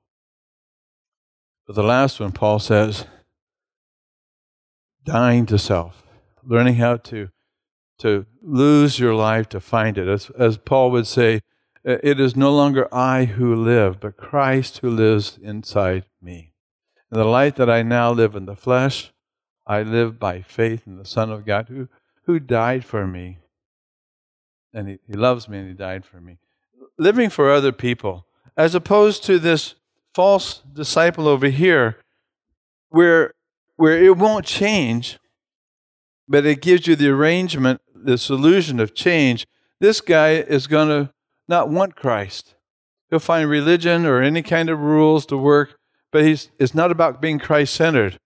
But 1.68 1.76
the 1.76 1.84
last 1.84 2.20
one, 2.20 2.32
Paul 2.32 2.60
says, 2.60 3.06
dying 5.04 5.46
to 5.48 5.58
self, 5.58 6.04
learning 6.44 6.76
how 6.76 6.98
to, 6.98 7.30
to 8.00 8.26
lose 8.42 9.00
your 9.00 9.16
life 9.16 9.50
to 9.50 9.60
find 9.60 9.98
it. 9.98 10.08
As, 10.08 10.30
as 10.38 10.58
Paul 10.58 10.92
would 10.92 11.08
say, 11.08 11.42
it 11.84 12.20
is 12.20 12.36
no 12.36 12.54
longer 12.54 12.94
I 12.94 13.26
who 13.26 13.56
live, 13.56 14.00
but 14.00 14.18
Christ 14.18 14.80
who 14.80 14.90
lives 14.90 15.40
inside 15.42 16.06
me. 16.22 16.54
In 17.12 17.18
the 17.18 17.26
light 17.26 17.56
that 17.56 17.70
I 17.70 17.82
now 17.82 18.12
live 18.12 18.36
in 18.36 18.46
the 18.46 18.56
flesh, 18.56 19.12
I 19.66 19.82
live 19.82 20.20
by 20.20 20.42
faith 20.42 20.86
in 20.86 20.98
the 20.98 21.06
Son 21.06 21.32
of 21.32 21.46
God 21.46 21.68
who, 21.70 21.88
who 22.26 22.40
died 22.40 22.86
for 22.86 23.08
me. 23.08 23.40
And 24.74 24.88
he, 24.88 25.00
he 25.08 25.14
loves 25.14 25.50
me 25.50 25.58
and 25.58 25.68
he 25.68 25.74
died 25.74 26.06
for 26.06 26.22
me. 26.22 26.38
Living 26.98 27.30
for 27.30 27.52
other 27.52 27.72
people, 27.72 28.28
as 28.56 28.76
opposed 28.76 29.24
to 29.24 29.40
this 29.40 29.76
false 30.14 30.62
disciple 30.72 31.28
over 31.28 31.48
here, 31.48 31.98
where, 32.90 33.34
where 33.82 34.02
it 34.02 34.18
won't 34.18 34.46
change, 34.46 35.18
but 36.28 36.46
it 36.46 36.62
gives 36.62 36.88
you 36.88 36.96
the 36.96 37.10
arrangement, 37.10 37.82
the 37.96 38.18
solution 38.18 38.80
of 38.80 38.94
change. 38.94 39.48
This 39.80 40.02
guy 40.02 40.34
is 40.34 40.68
going 40.68 40.90
to 40.90 41.14
not 41.48 41.70
want 41.70 41.96
Christ. 41.96 42.56
He'll 43.10 43.20
find 43.20 43.50
religion 43.50 44.06
or 44.06 44.22
any 44.22 44.42
kind 44.42 44.70
of 44.70 44.80
rules 44.80 45.26
to 45.28 45.38
work 45.38 45.78
but 46.12 46.26
he's, 46.26 46.52
it's 46.60 46.76
not 46.76 46.92
about 46.92 47.22
being 47.22 47.40
Christ 47.40 47.74
centered. 47.74 48.20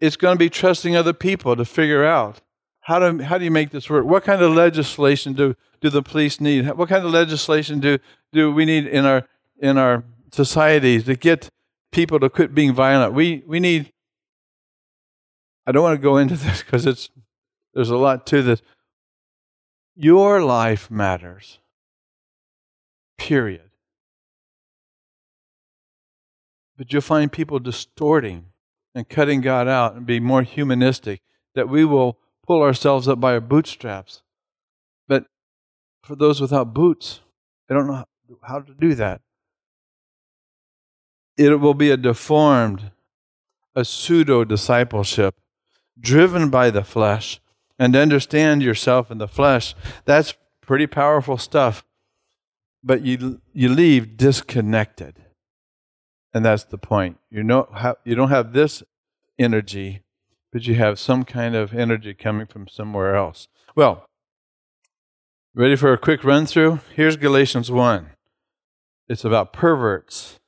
It's 0.00 0.16
going 0.16 0.34
to 0.34 0.38
be 0.38 0.50
trusting 0.50 0.96
other 0.96 1.12
people 1.12 1.56
to 1.56 1.64
figure 1.64 2.04
out 2.04 2.40
how, 2.80 2.98
to, 2.98 3.24
how 3.24 3.38
do 3.38 3.44
you 3.44 3.50
make 3.50 3.70
this 3.70 3.88
work? 3.88 4.04
What 4.04 4.24
kind 4.24 4.42
of 4.42 4.52
legislation 4.52 5.32
do, 5.32 5.54
do 5.80 5.90
the 5.90 6.02
police 6.02 6.40
need? 6.40 6.68
What 6.70 6.88
kind 6.88 7.04
of 7.04 7.10
legislation 7.10 7.80
do, 7.80 7.98
do 8.32 8.52
we 8.52 8.64
need 8.64 8.86
in 8.86 9.04
our, 9.04 9.28
in 9.58 9.78
our 9.78 10.04
society 10.32 11.00
to 11.02 11.14
get 11.14 11.50
people 11.92 12.20
to 12.20 12.28
quit 12.28 12.54
being 12.54 12.74
violent. 12.74 13.14
We, 13.14 13.42
we 13.46 13.60
need, 13.60 13.92
I 15.68 15.72
don't 15.72 15.82
want 15.82 16.00
to 16.00 16.02
go 16.02 16.16
into 16.16 16.34
this 16.36 16.62
because 16.62 16.86
it's, 16.86 17.10
there's 17.74 17.90
a 17.90 17.96
lot 17.96 18.26
to 18.28 18.42
this. 18.42 18.62
Your 19.94 20.42
life 20.42 20.90
matters. 20.90 21.58
Period. 23.18 23.68
But 26.78 26.92
you'll 26.92 27.02
find 27.02 27.30
people 27.30 27.58
distorting 27.58 28.46
and 28.94 29.08
cutting 29.08 29.42
God 29.42 29.68
out 29.68 29.94
and 29.94 30.06
be 30.06 30.20
more 30.20 30.42
humanistic, 30.42 31.20
that 31.54 31.68
we 31.68 31.84
will 31.84 32.18
pull 32.46 32.62
ourselves 32.62 33.06
up 33.06 33.20
by 33.20 33.34
our 33.34 33.40
bootstraps. 33.40 34.22
But 35.06 35.26
for 36.02 36.16
those 36.16 36.40
without 36.40 36.72
boots, 36.72 37.20
they 37.68 37.74
don't 37.74 37.88
know 37.88 38.04
how 38.42 38.60
to 38.60 38.72
do 38.72 38.94
that. 38.94 39.20
It 41.36 41.60
will 41.60 41.74
be 41.74 41.90
a 41.90 41.96
deformed, 41.96 42.92
a 43.74 43.84
pseudo 43.84 44.44
discipleship 44.44 45.34
driven 46.00 46.50
by 46.50 46.70
the 46.70 46.84
flesh 46.84 47.40
and 47.78 47.94
understand 47.94 48.62
yourself 48.62 49.10
in 49.10 49.18
the 49.18 49.28
flesh. 49.28 49.74
That's 50.04 50.34
pretty 50.60 50.86
powerful 50.86 51.38
stuff. 51.38 51.84
But 52.82 53.02
you, 53.02 53.40
you 53.52 53.68
leave 53.68 54.16
disconnected. 54.16 55.16
And 56.32 56.44
that's 56.44 56.64
the 56.64 56.78
point. 56.78 57.18
You, 57.30 57.42
know, 57.42 57.68
you 58.04 58.14
don't 58.14 58.30
have 58.30 58.52
this 58.52 58.82
energy, 59.38 60.02
but 60.52 60.66
you 60.66 60.74
have 60.74 60.98
some 60.98 61.24
kind 61.24 61.54
of 61.54 61.74
energy 61.74 62.14
coming 62.14 62.46
from 62.46 62.68
somewhere 62.68 63.16
else. 63.16 63.48
Well, 63.74 64.06
ready 65.54 65.76
for 65.76 65.92
a 65.92 65.98
quick 65.98 66.22
run 66.22 66.46
through? 66.46 66.80
Here's 66.94 67.16
Galatians 67.16 67.70
1. 67.70 68.10
It's 69.08 69.24
about 69.24 69.52
perverts, 69.52 70.38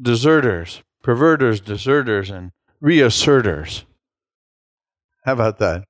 deserters, 0.00 0.82
perverters, 1.02 1.60
deserters, 1.60 2.28
and 2.28 2.50
reasserters. 2.82 3.84
How 5.30 5.34
about 5.34 5.58
that? 5.58 5.84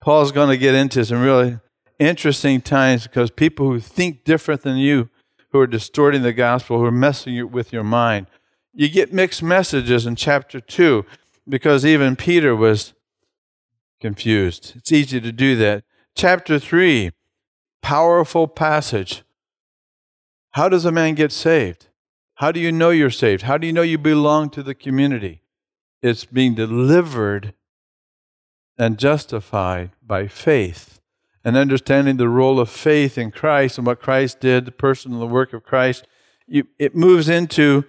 Paul's 0.00 0.30
going 0.30 0.48
to 0.48 0.56
get 0.56 0.76
into 0.76 1.04
some 1.04 1.20
really 1.20 1.58
interesting 1.98 2.60
times 2.60 3.02
because 3.02 3.32
people 3.32 3.66
who 3.66 3.80
think 3.80 4.22
different 4.22 4.62
than 4.62 4.76
you 4.76 5.10
who 5.50 5.58
are 5.58 5.66
distorting 5.66 6.22
the 6.22 6.32
gospel, 6.32 6.78
who 6.78 6.84
are 6.84 6.92
messing 6.92 7.50
with 7.50 7.72
your 7.72 7.82
mind. 7.82 8.28
You 8.72 8.88
get 8.88 9.12
mixed 9.12 9.42
messages 9.42 10.06
in 10.06 10.14
chapter 10.14 10.60
2 10.60 11.04
because 11.48 11.84
even 11.84 12.14
Peter 12.14 12.54
was 12.54 12.94
confused. 14.00 14.74
It's 14.76 14.92
easy 14.92 15.20
to 15.20 15.32
do 15.32 15.56
that. 15.56 15.82
Chapter 16.14 16.60
3, 16.60 17.10
powerful 17.82 18.46
passage. 18.46 19.24
How 20.52 20.68
does 20.68 20.84
a 20.84 20.92
man 20.92 21.16
get 21.16 21.32
saved? 21.32 21.88
How 22.36 22.52
do 22.52 22.60
you 22.60 22.70
know 22.70 22.90
you're 22.90 23.10
saved? 23.10 23.42
How 23.42 23.58
do 23.58 23.66
you 23.66 23.72
know 23.72 23.82
you 23.82 23.98
belong 23.98 24.48
to 24.50 24.62
the 24.62 24.76
community? 24.76 25.42
It's 26.00 26.24
being 26.24 26.54
delivered 26.54 27.52
and 28.78 28.98
justified 28.98 29.90
by 30.04 30.26
faith 30.26 31.00
and 31.44 31.56
understanding 31.56 32.16
the 32.16 32.28
role 32.28 32.58
of 32.58 32.70
faith 32.70 33.18
in 33.18 33.30
Christ 33.30 33.78
and 33.78 33.86
what 33.86 34.00
Christ 34.00 34.40
did, 34.40 34.64
the 34.64 34.72
person 34.72 35.12
and 35.12 35.20
the 35.20 35.26
work 35.26 35.52
of 35.52 35.62
Christ, 35.62 36.06
you, 36.46 36.66
it 36.78 36.94
moves 36.94 37.28
into 37.28 37.84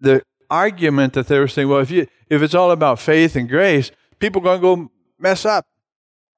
the 0.00 0.22
argument 0.48 1.12
that 1.14 1.28
they 1.28 1.38
were 1.38 1.48
saying, 1.48 1.68
well, 1.68 1.80
if, 1.80 1.90
you, 1.90 2.06
if 2.28 2.42
it's 2.42 2.54
all 2.54 2.70
about 2.70 2.98
faith 2.98 3.36
and 3.36 3.48
grace, 3.48 3.90
people 4.18 4.40
are 4.40 4.58
going 4.58 4.60
to 4.60 4.86
go 4.86 4.92
mess 5.18 5.44
up. 5.44 5.66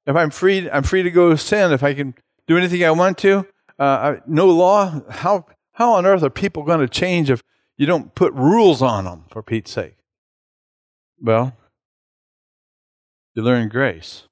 If 0.06 0.16
I'm 0.16 0.30
free, 0.30 0.70
I'm 0.70 0.82
free 0.82 1.02
to 1.02 1.10
go 1.10 1.34
sin. 1.36 1.72
If 1.72 1.82
I 1.82 1.94
can 1.94 2.14
do 2.46 2.56
anything 2.56 2.84
I 2.84 2.90
want 2.90 3.18
to, 3.18 3.46
uh, 3.78 4.16
no 4.26 4.46
law. 4.48 5.02
How 5.10 5.46
how 5.72 5.94
on 5.94 6.06
earth 6.06 6.22
are 6.22 6.30
people 6.30 6.62
going 6.62 6.80
to 6.80 6.88
change 6.88 7.30
if 7.30 7.42
you 7.76 7.86
don't 7.86 8.14
put 8.14 8.32
rules 8.34 8.82
on 8.82 9.04
them? 9.04 9.24
For 9.30 9.42
Pete's 9.42 9.72
sake. 9.72 9.96
Well, 11.20 11.56
you 13.34 13.42
learn 13.42 13.68
grace 13.68 14.28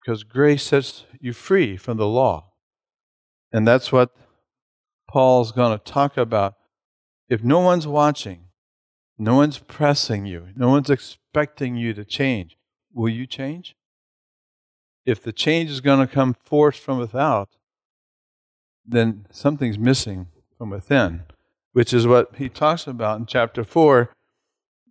because 0.00 0.22
grace 0.22 0.62
sets 0.62 1.04
you 1.20 1.32
free 1.32 1.76
from 1.76 1.96
the 1.96 2.06
law. 2.06 2.52
And 3.52 3.66
that's 3.66 3.90
what 3.90 4.10
Paul's 5.08 5.52
going 5.52 5.78
to 5.78 5.84
talk 5.84 6.16
about. 6.16 6.54
If 7.28 7.42
no 7.42 7.60
one's 7.60 7.86
watching, 7.86 8.46
no 9.16 9.36
one's 9.36 9.58
pressing 9.58 10.26
you, 10.26 10.48
no 10.56 10.68
one's 10.68 10.90
expecting 10.90 11.76
you 11.76 11.94
to 11.94 12.04
change, 12.04 12.56
will 12.92 13.08
you 13.08 13.26
change? 13.26 13.76
If 15.06 15.22
the 15.22 15.32
change 15.32 15.70
is 15.70 15.80
going 15.80 16.06
to 16.06 16.12
come 16.12 16.34
forced 16.44 16.80
from 16.80 16.98
without, 16.98 17.50
then 18.84 19.26
something's 19.30 19.78
missing 19.78 20.28
from 20.58 20.70
within, 20.70 21.22
which 21.72 21.94
is 21.94 22.06
what 22.06 22.36
he 22.36 22.48
talks 22.48 22.86
about 22.86 23.18
in 23.18 23.26
chapter 23.26 23.64
4 23.64 24.10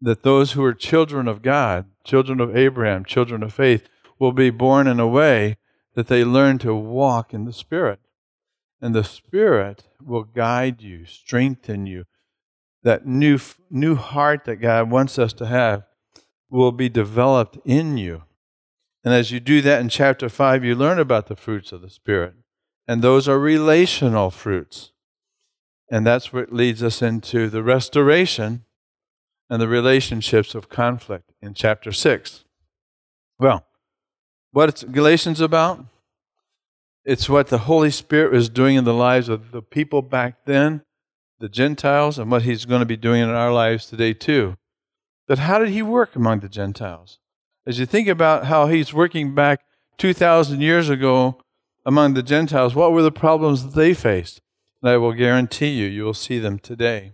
that 0.01 0.23
those 0.23 0.51
who 0.51 0.63
are 0.63 0.73
children 0.73 1.27
of 1.27 1.41
God, 1.41 1.85
children 2.03 2.39
of 2.39 2.55
Abraham, 2.55 3.05
children 3.05 3.43
of 3.43 3.53
faith, 3.53 3.87
will 4.19 4.31
be 4.31 4.49
born 4.49 4.87
in 4.87 4.99
a 4.99 5.07
way 5.07 5.57
that 5.95 6.07
they 6.07 6.23
learn 6.23 6.57
to 6.59 6.73
walk 6.73 7.33
in 7.33 7.45
the 7.45 7.53
Spirit. 7.53 7.99
And 8.81 8.93
the 8.93 9.03
Spirit 9.03 9.85
will 10.01 10.23
guide 10.23 10.81
you, 10.81 11.05
strengthen 11.05 11.85
you. 11.85 12.05
That 12.83 13.05
new, 13.05 13.39
new 13.69 13.95
heart 13.95 14.45
that 14.45 14.57
God 14.57 14.89
wants 14.89 15.17
us 15.17 15.33
to 15.33 15.45
have 15.45 15.83
will 16.49 16.71
be 16.71 16.89
developed 16.89 17.57
in 17.63 17.97
you. 17.97 18.23
And 19.03 19.13
as 19.13 19.31
you 19.31 19.39
do 19.39 19.61
that 19.61 19.81
in 19.81 19.89
chapter 19.89 20.29
5, 20.29 20.63
you 20.63 20.75
learn 20.75 20.99
about 20.99 21.27
the 21.27 21.35
fruits 21.35 21.71
of 21.71 21.81
the 21.81 21.89
Spirit. 21.89 22.35
And 22.87 23.01
those 23.01 23.27
are 23.27 23.39
relational 23.39 24.29
fruits. 24.29 24.91
And 25.89 26.05
that's 26.05 26.33
what 26.33 26.53
leads 26.53 26.81
us 26.81 27.01
into 27.01 27.49
the 27.49 27.63
restoration 27.63 28.65
and 29.49 29.61
the 29.61 29.67
relationships 29.67 30.55
of 30.55 30.69
conflict 30.69 31.31
in 31.41 31.53
chapter 31.53 31.91
6. 31.91 32.43
Well, 33.39 33.65
what 34.51 34.83
Galatians 34.91 35.41
about? 35.41 35.85
It's 37.05 37.27
what 37.27 37.47
the 37.47 37.59
Holy 37.59 37.91
Spirit 37.91 38.31
was 38.31 38.49
doing 38.49 38.75
in 38.75 38.85
the 38.85 38.93
lives 38.93 39.27
of 39.27 39.51
the 39.51 39.61
people 39.61 40.01
back 40.01 40.45
then, 40.45 40.83
the 41.39 41.49
Gentiles, 41.49 42.17
and 42.17 42.31
what 42.31 42.43
He's 42.43 42.65
going 42.65 42.79
to 42.79 42.85
be 42.85 42.95
doing 42.95 43.21
in 43.21 43.29
our 43.29 43.51
lives 43.51 43.85
today 43.85 44.13
too. 44.13 44.55
But 45.27 45.39
how 45.39 45.59
did 45.59 45.69
He 45.69 45.81
work 45.81 46.15
among 46.15 46.39
the 46.39 46.49
Gentiles? 46.49 47.19
As 47.65 47.79
you 47.79 47.85
think 47.85 48.07
about 48.07 48.45
how 48.45 48.67
He's 48.67 48.93
working 48.93 49.35
back 49.35 49.61
2,000 49.97 50.61
years 50.61 50.89
ago 50.89 51.41
among 51.85 52.13
the 52.13 52.23
Gentiles, 52.23 52.75
what 52.75 52.93
were 52.93 53.01
the 53.01 53.11
problems 53.11 53.63
that 53.63 53.75
they 53.75 53.93
faced? 53.93 54.41
And 54.81 54.89
I 54.89 54.97
will 54.97 55.13
guarantee 55.13 55.69
you, 55.69 55.87
you 55.87 56.03
will 56.03 56.13
see 56.13 56.39
them 56.39 56.59
today. 56.59 57.13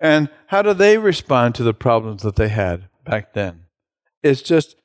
And 0.00 0.28
how 0.46 0.62
do 0.62 0.74
they 0.74 0.98
respond 0.98 1.54
to 1.56 1.62
the 1.62 1.74
problems 1.74 2.22
that 2.22 2.36
they 2.36 2.48
had 2.48 2.88
back 3.04 3.32
then? 3.32 3.64
It's 4.22 4.42
just 4.42 4.76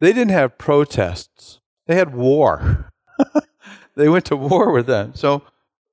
they 0.00 0.12
didn't 0.12 0.32
have 0.32 0.58
protests. 0.58 1.60
They 1.86 1.96
had 1.96 2.14
war. 2.14 2.90
they 3.96 4.08
went 4.08 4.24
to 4.26 4.36
war 4.36 4.72
with 4.72 4.86
them. 4.86 5.12
So, 5.14 5.42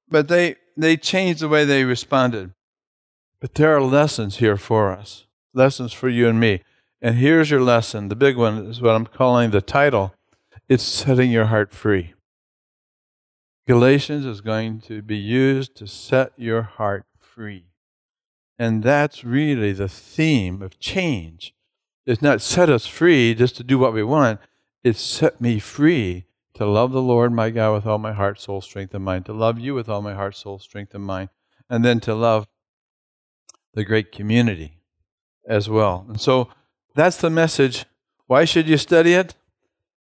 but 0.10 0.28
they 0.28 0.56
they 0.76 0.95
changed 0.97 1.41
the 1.41 1.50
way 1.50 1.65
they 1.65 1.84
responded. 1.84 2.54
But 3.39 3.56
there 3.56 3.76
are 3.76 3.82
lessons 3.82 4.38
here 4.38 4.58
for 4.58 4.91
us. 4.91 5.26
Lessons 5.54 5.93
for 5.93 6.10
you 6.10 6.28
and 6.28 6.39
me. 6.39 6.62
And 7.02 7.17
here's 7.17 7.52
your 7.52 7.62
lesson. 7.62 8.10
The 8.10 8.15
big 8.15 8.38
one 8.38 8.65
is 8.65 8.82
what 8.82 8.95
I'm 8.95 9.06
calling 9.06 9.52
the 9.52 9.62
title. 9.62 10.13
It's 10.67 10.84
setting 10.84 11.32
your 11.32 11.45
heart 11.45 11.71
free. 11.71 12.13
Galatians 13.67 14.26
is 14.26 14.41
going 14.41 14.80
to 14.82 15.02
be 15.02 15.17
used 15.17 15.76
to 15.76 15.88
set 15.88 16.32
your 16.38 16.62
heart 16.63 17.06
free. 17.19 17.66
And 18.60 18.84
that's 18.84 19.24
really 19.24 19.72
the 19.72 19.88
theme 19.88 20.62
of 20.62 20.80
change 20.80 21.54
it's 22.08 22.22
not 22.22 22.41
set 22.41 22.70
us 22.70 22.88
free 22.88 23.36
just 23.36 23.58
to 23.58 23.63
do 23.65 23.78
what 23.78 23.93
we 23.93 24.02
want. 24.02 24.39
It's 24.82 25.02
set 25.02 25.41
me 25.41 25.60
free 25.60 26.24
to 26.54 26.65
love 26.65 26.93
the 26.93 27.02
Lord 27.02 27.34
my 27.34 27.50
God 27.50 27.74
with 27.74 27.86
all 27.86 27.97
my 27.97 28.14
heart, 28.14 28.39
soul, 28.39 28.62
strength, 28.62 28.95
and 28.95 29.03
mind, 29.03 29.26
to 29.26 29.34
love 29.34 29.60
you 29.60 29.74
with 29.76 29.89
all 29.89 30.01
my 30.01 30.14
heart, 30.14 30.36
soul, 30.38 30.58
strength, 30.58 30.95
and 30.95 31.03
mind, 31.03 31.30
and 31.70 31.84
then 31.84 31.99
to 31.99 32.16
love 32.16 32.47
the 33.74 33.84
great 33.84 34.14
community 34.14 34.80
as 35.45 35.70
well. 35.70 36.05
And 36.08 36.20
so 36.20 36.47
that's 36.95 37.18
the 37.18 37.30
message. 37.30 37.86
Why 38.26 38.45
should 38.45 38.70
you 38.70 38.78
study 38.78 39.14
it? 39.14 39.36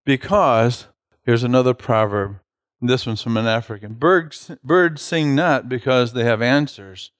Because 0.05 0.88
here's 1.24 1.44
another 1.44 1.72
proverb. 1.72 2.40
This 2.80 3.07
one's 3.07 3.22
from 3.22 3.36
an 3.36 3.46
African. 3.46 3.94
Birds, 3.94 4.50
birds 4.64 5.03
sing 5.03 5.36
not 5.36 5.68
because 5.68 6.14
they 6.14 6.24
have 6.24 6.42
answers, 6.42 7.12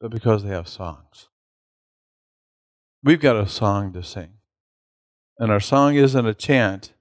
but 0.00 0.10
because 0.10 0.44
they 0.44 0.50
have 0.50 0.68
songs. 0.68 1.28
We've 3.02 3.20
got 3.20 3.36
a 3.36 3.48
song 3.48 3.92
to 3.92 4.02
sing. 4.02 4.34
And 5.38 5.52
our 5.52 5.60
song 5.60 5.94
isn't 5.94 6.26
a 6.26 6.34
chant, 6.34 6.92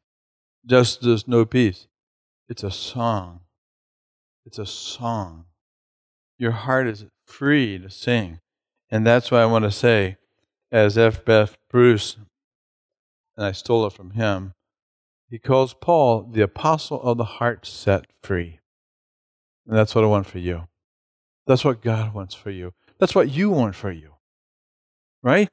just 0.66 1.04
as 1.06 1.28
no 1.28 1.46
peace. 1.46 1.88
It's 2.48 2.64
a 2.64 2.72
song. 2.72 3.42
It's 4.46 4.60
a 4.60 4.66
song. 4.66 5.46
Your 6.38 6.52
heart 6.52 6.88
is 6.88 7.06
free 7.26 7.80
to 7.80 7.90
sing. 7.90 8.40
And 8.90 9.06
that's 9.06 9.32
why 9.32 9.42
I 9.42 9.46
want 9.48 9.66
to 9.66 9.72
say, 9.72 10.18
as 10.72 10.98
F. 10.98 11.26
Beth 11.26 11.58
Bruce, 11.70 12.18
and 13.36 13.46
I 13.46 13.52
stole 13.52 13.86
it 13.88 13.94
from 13.94 14.12
him, 14.12 14.54
he 15.30 15.40
calls 15.40 15.74
Paul 15.74 16.30
the 16.32 16.42
apostle 16.42 17.02
of 17.02 17.18
the 17.18 17.26
heart 17.26 17.66
set 17.66 18.06
free. 18.24 18.60
And 19.66 19.76
that's 19.76 19.94
what 19.94 20.04
I 20.04 20.08
want 20.08 20.28
for 20.28 20.40
you. 20.40 20.68
That's 21.48 21.66
what 21.66 21.82
God 21.82 22.14
wants 22.14 22.34
for 22.34 22.50
you 22.50 22.74
That's 23.00 23.16
what 23.16 23.30
you 23.30 23.50
want 23.50 23.76
for 23.76 23.92
you. 23.92 24.14
Right? 25.22 25.50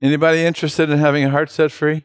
Anybody 0.00 0.44
interested 0.44 0.90
in 0.90 0.98
having 0.98 1.24
a 1.24 1.30
heart 1.30 1.50
set 1.50 1.70
free? 1.70 2.04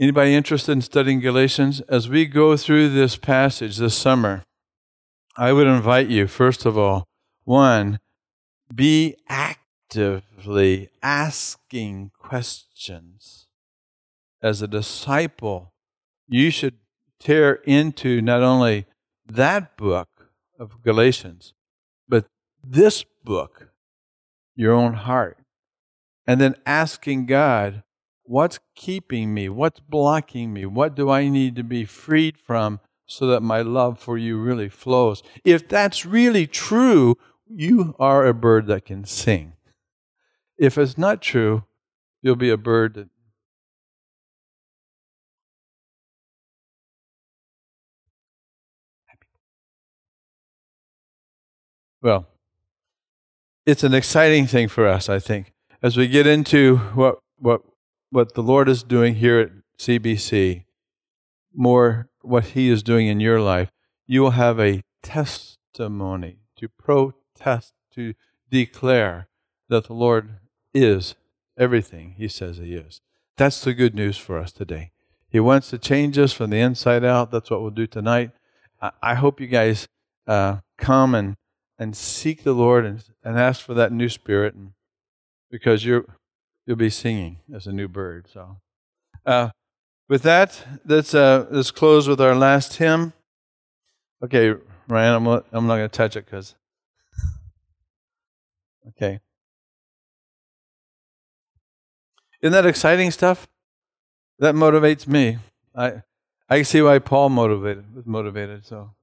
Anybody 0.00 0.34
interested 0.34 0.72
in 0.72 0.80
studying 0.80 1.20
Galatians? 1.20 1.80
As 1.82 2.08
we 2.08 2.24
go 2.24 2.56
through 2.56 2.90
this 2.90 3.16
passage 3.16 3.78
this 3.78 3.96
summer, 3.96 4.44
I 5.36 5.52
would 5.52 5.66
invite 5.66 6.08
you, 6.08 6.26
first 6.26 6.64
of 6.64 6.78
all, 6.78 7.04
one, 7.44 7.98
be 8.74 9.16
actively 9.28 10.88
asking 11.02 12.12
questions. 12.18 13.46
As 14.42 14.62
a 14.62 14.68
disciple, 14.68 15.72
you 16.28 16.50
should 16.50 16.78
tear 17.18 17.54
into 17.64 18.20
not 18.20 18.42
only 18.42 18.86
that 19.26 19.76
book 19.76 20.30
of 20.58 20.82
Galatians, 20.82 21.54
this 22.64 23.04
book, 23.24 23.70
your 24.54 24.72
own 24.72 24.94
heart. 24.94 25.38
And 26.26 26.40
then 26.40 26.56
asking 26.66 27.26
God, 27.26 27.82
what's 28.24 28.60
keeping 28.74 29.32
me? 29.32 29.48
What's 29.48 29.80
blocking 29.80 30.52
me? 30.52 30.66
What 30.66 30.94
do 30.94 31.10
I 31.10 31.28
need 31.28 31.56
to 31.56 31.62
be 31.62 31.84
freed 31.84 32.36
from 32.36 32.80
so 33.06 33.26
that 33.28 33.40
my 33.40 33.62
love 33.62 33.98
for 33.98 34.18
you 34.18 34.38
really 34.38 34.68
flows? 34.68 35.22
If 35.44 35.68
that's 35.68 36.04
really 36.04 36.46
true, 36.46 37.16
you 37.46 37.96
are 37.98 38.26
a 38.26 38.34
bird 38.34 38.66
that 38.66 38.84
can 38.84 39.04
sing. 39.04 39.54
If 40.58 40.76
it's 40.76 40.98
not 40.98 41.22
true, 41.22 41.64
you'll 42.20 42.36
be 42.36 42.50
a 42.50 42.58
bird 42.58 42.94
that 42.94 43.08
Well, 52.00 52.28
it's 53.68 53.84
an 53.84 53.92
exciting 53.92 54.46
thing 54.46 54.66
for 54.66 54.86
us, 54.86 55.10
I 55.10 55.18
think, 55.18 55.52
as 55.82 55.94
we 55.94 56.08
get 56.08 56.26
into 56.26 56.78
what 56.94 57.18
what 57.36 57.60
what 58.08 58.32
the 58.32 58.42
Lord 58.42 58.66
is 58.66 58.82
doing 58.82 59.16
here 59.16 59.38
at 59.40 59.50
CBC, 59.78 60.64
more 61.54 62.08
what 62.22 62.46
He 62.56 62.70
is 62.70 62.82
doing 62.82 63.08
in 63.08 63.20
your 63.20 63.42
life. 63.42 63.70
You 64.06 64.22
will 64.22 64.30
have 64.30 64.58
a 64.58 64.80
testimony 65.02 66.38
to 66.56 66.70
protest, 66.70 67.74
to 67.92 68.14
declare 68.50 69.28
that 69.68 69.88
the 69.88 69.92
Lord 69.92 70.38
is 70.72 71.14
everything 71.58 72.14
He 72.16 72.26
says 72.26 72.56
He 72.56 72.72
is. 72.72 73.02
That's 73.36 73.60
the 73.60 73.74
good 73.74 73.94
news 73.94 74.16
for 74.16 74.38
us 74.38 74.50
today. 74.50 74.92
He 75.28 75.40
wants 75.40 75.68
to 75.68 75.78
change 75.78 76.16
us 76.16 76.32
from 76.32 76.48
the 76.48 76.60
inside 76.60 77.04
out. 77.04 77.30
That's 77.30 77.50
what 77.50 77.60
we'll 77.60 77.70
do 77.70 77.86
tonight. 77.86 78.30
I, 78.80 78.92
I 79.02 79.14
hope 79.14 79.42
you 79.42 79.46
guys 79.46 79.88
uh, 80.26 80.60
come 80.78 81.14
and 81.14 81.36
and 81.78 81.96
seek 81.96 82.42
the 82.42 82.52
Lord 82.52 82.84
and, 82.84 83.04
and 83.22 83.38
ask 83.38 83.64
for 83.64 83.74
that 83.74 83.92
new 83.92 84.08
spirit, 84.08 84.54
and, 84.54 84.72
because 85.50 85.84
you're 85.84 86.04
you'll 86.66 86.76
be 86.76 86.90
singing 86.90 87.38
as 87.54 87.66
a 87.66 87.72
new 87.72 87.88
bird. 87.88 88.26
So, 88.32 88.58
uh, 89.24 89.50
with 90.08 90.22
that, 90.22 90.64
let's 90.84 91.14
uh, 91.14 91.46
let's 91.50 91.70
close 91.70 92.08
with 92.08 92.20
our 92.20 92.34
last 92.34 92.76
hymn. 92.76 93.12
Okay, 94.22 94.54
Ryan, 94.88 95.14
I'm 95.14 95.26
I'm 95.26 95.66
not 95.66 95.76
going 95.76 95.88
to 95.88 95.96
touch 95.96 96.16
it 96.16 96.24
because. 96.24 96.54
Okay. 98.88 99.20
Isn't 102.40 102.52
that 102.52 102.66
exciting 102.66 103.10
stuff? 103.10 103.46
That 104.38 104.54
motivates 104.54 105.06
me. 105.06 105.38
I 105.74 106.02
I 106.48 106.62
see 106.62 106.80
why 106.80 106.98
Paul 106.98 107.28
motivated 107.28 107.94
was 107.94 108.06
motivated. 108.06 108.64
So. 108.64 108.94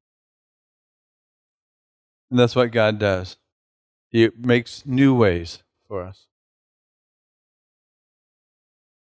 And 2.29 2.39
that's 2.39 2.55
what 2.55 2.71
God 2.71 2.99
does. 2.99 3.37
He 4.09 4.29
makes 4.37 4.85
new 4.85 5.15
ways 5.15 5.63
for 5.87 6.03
us. 6.03 6.25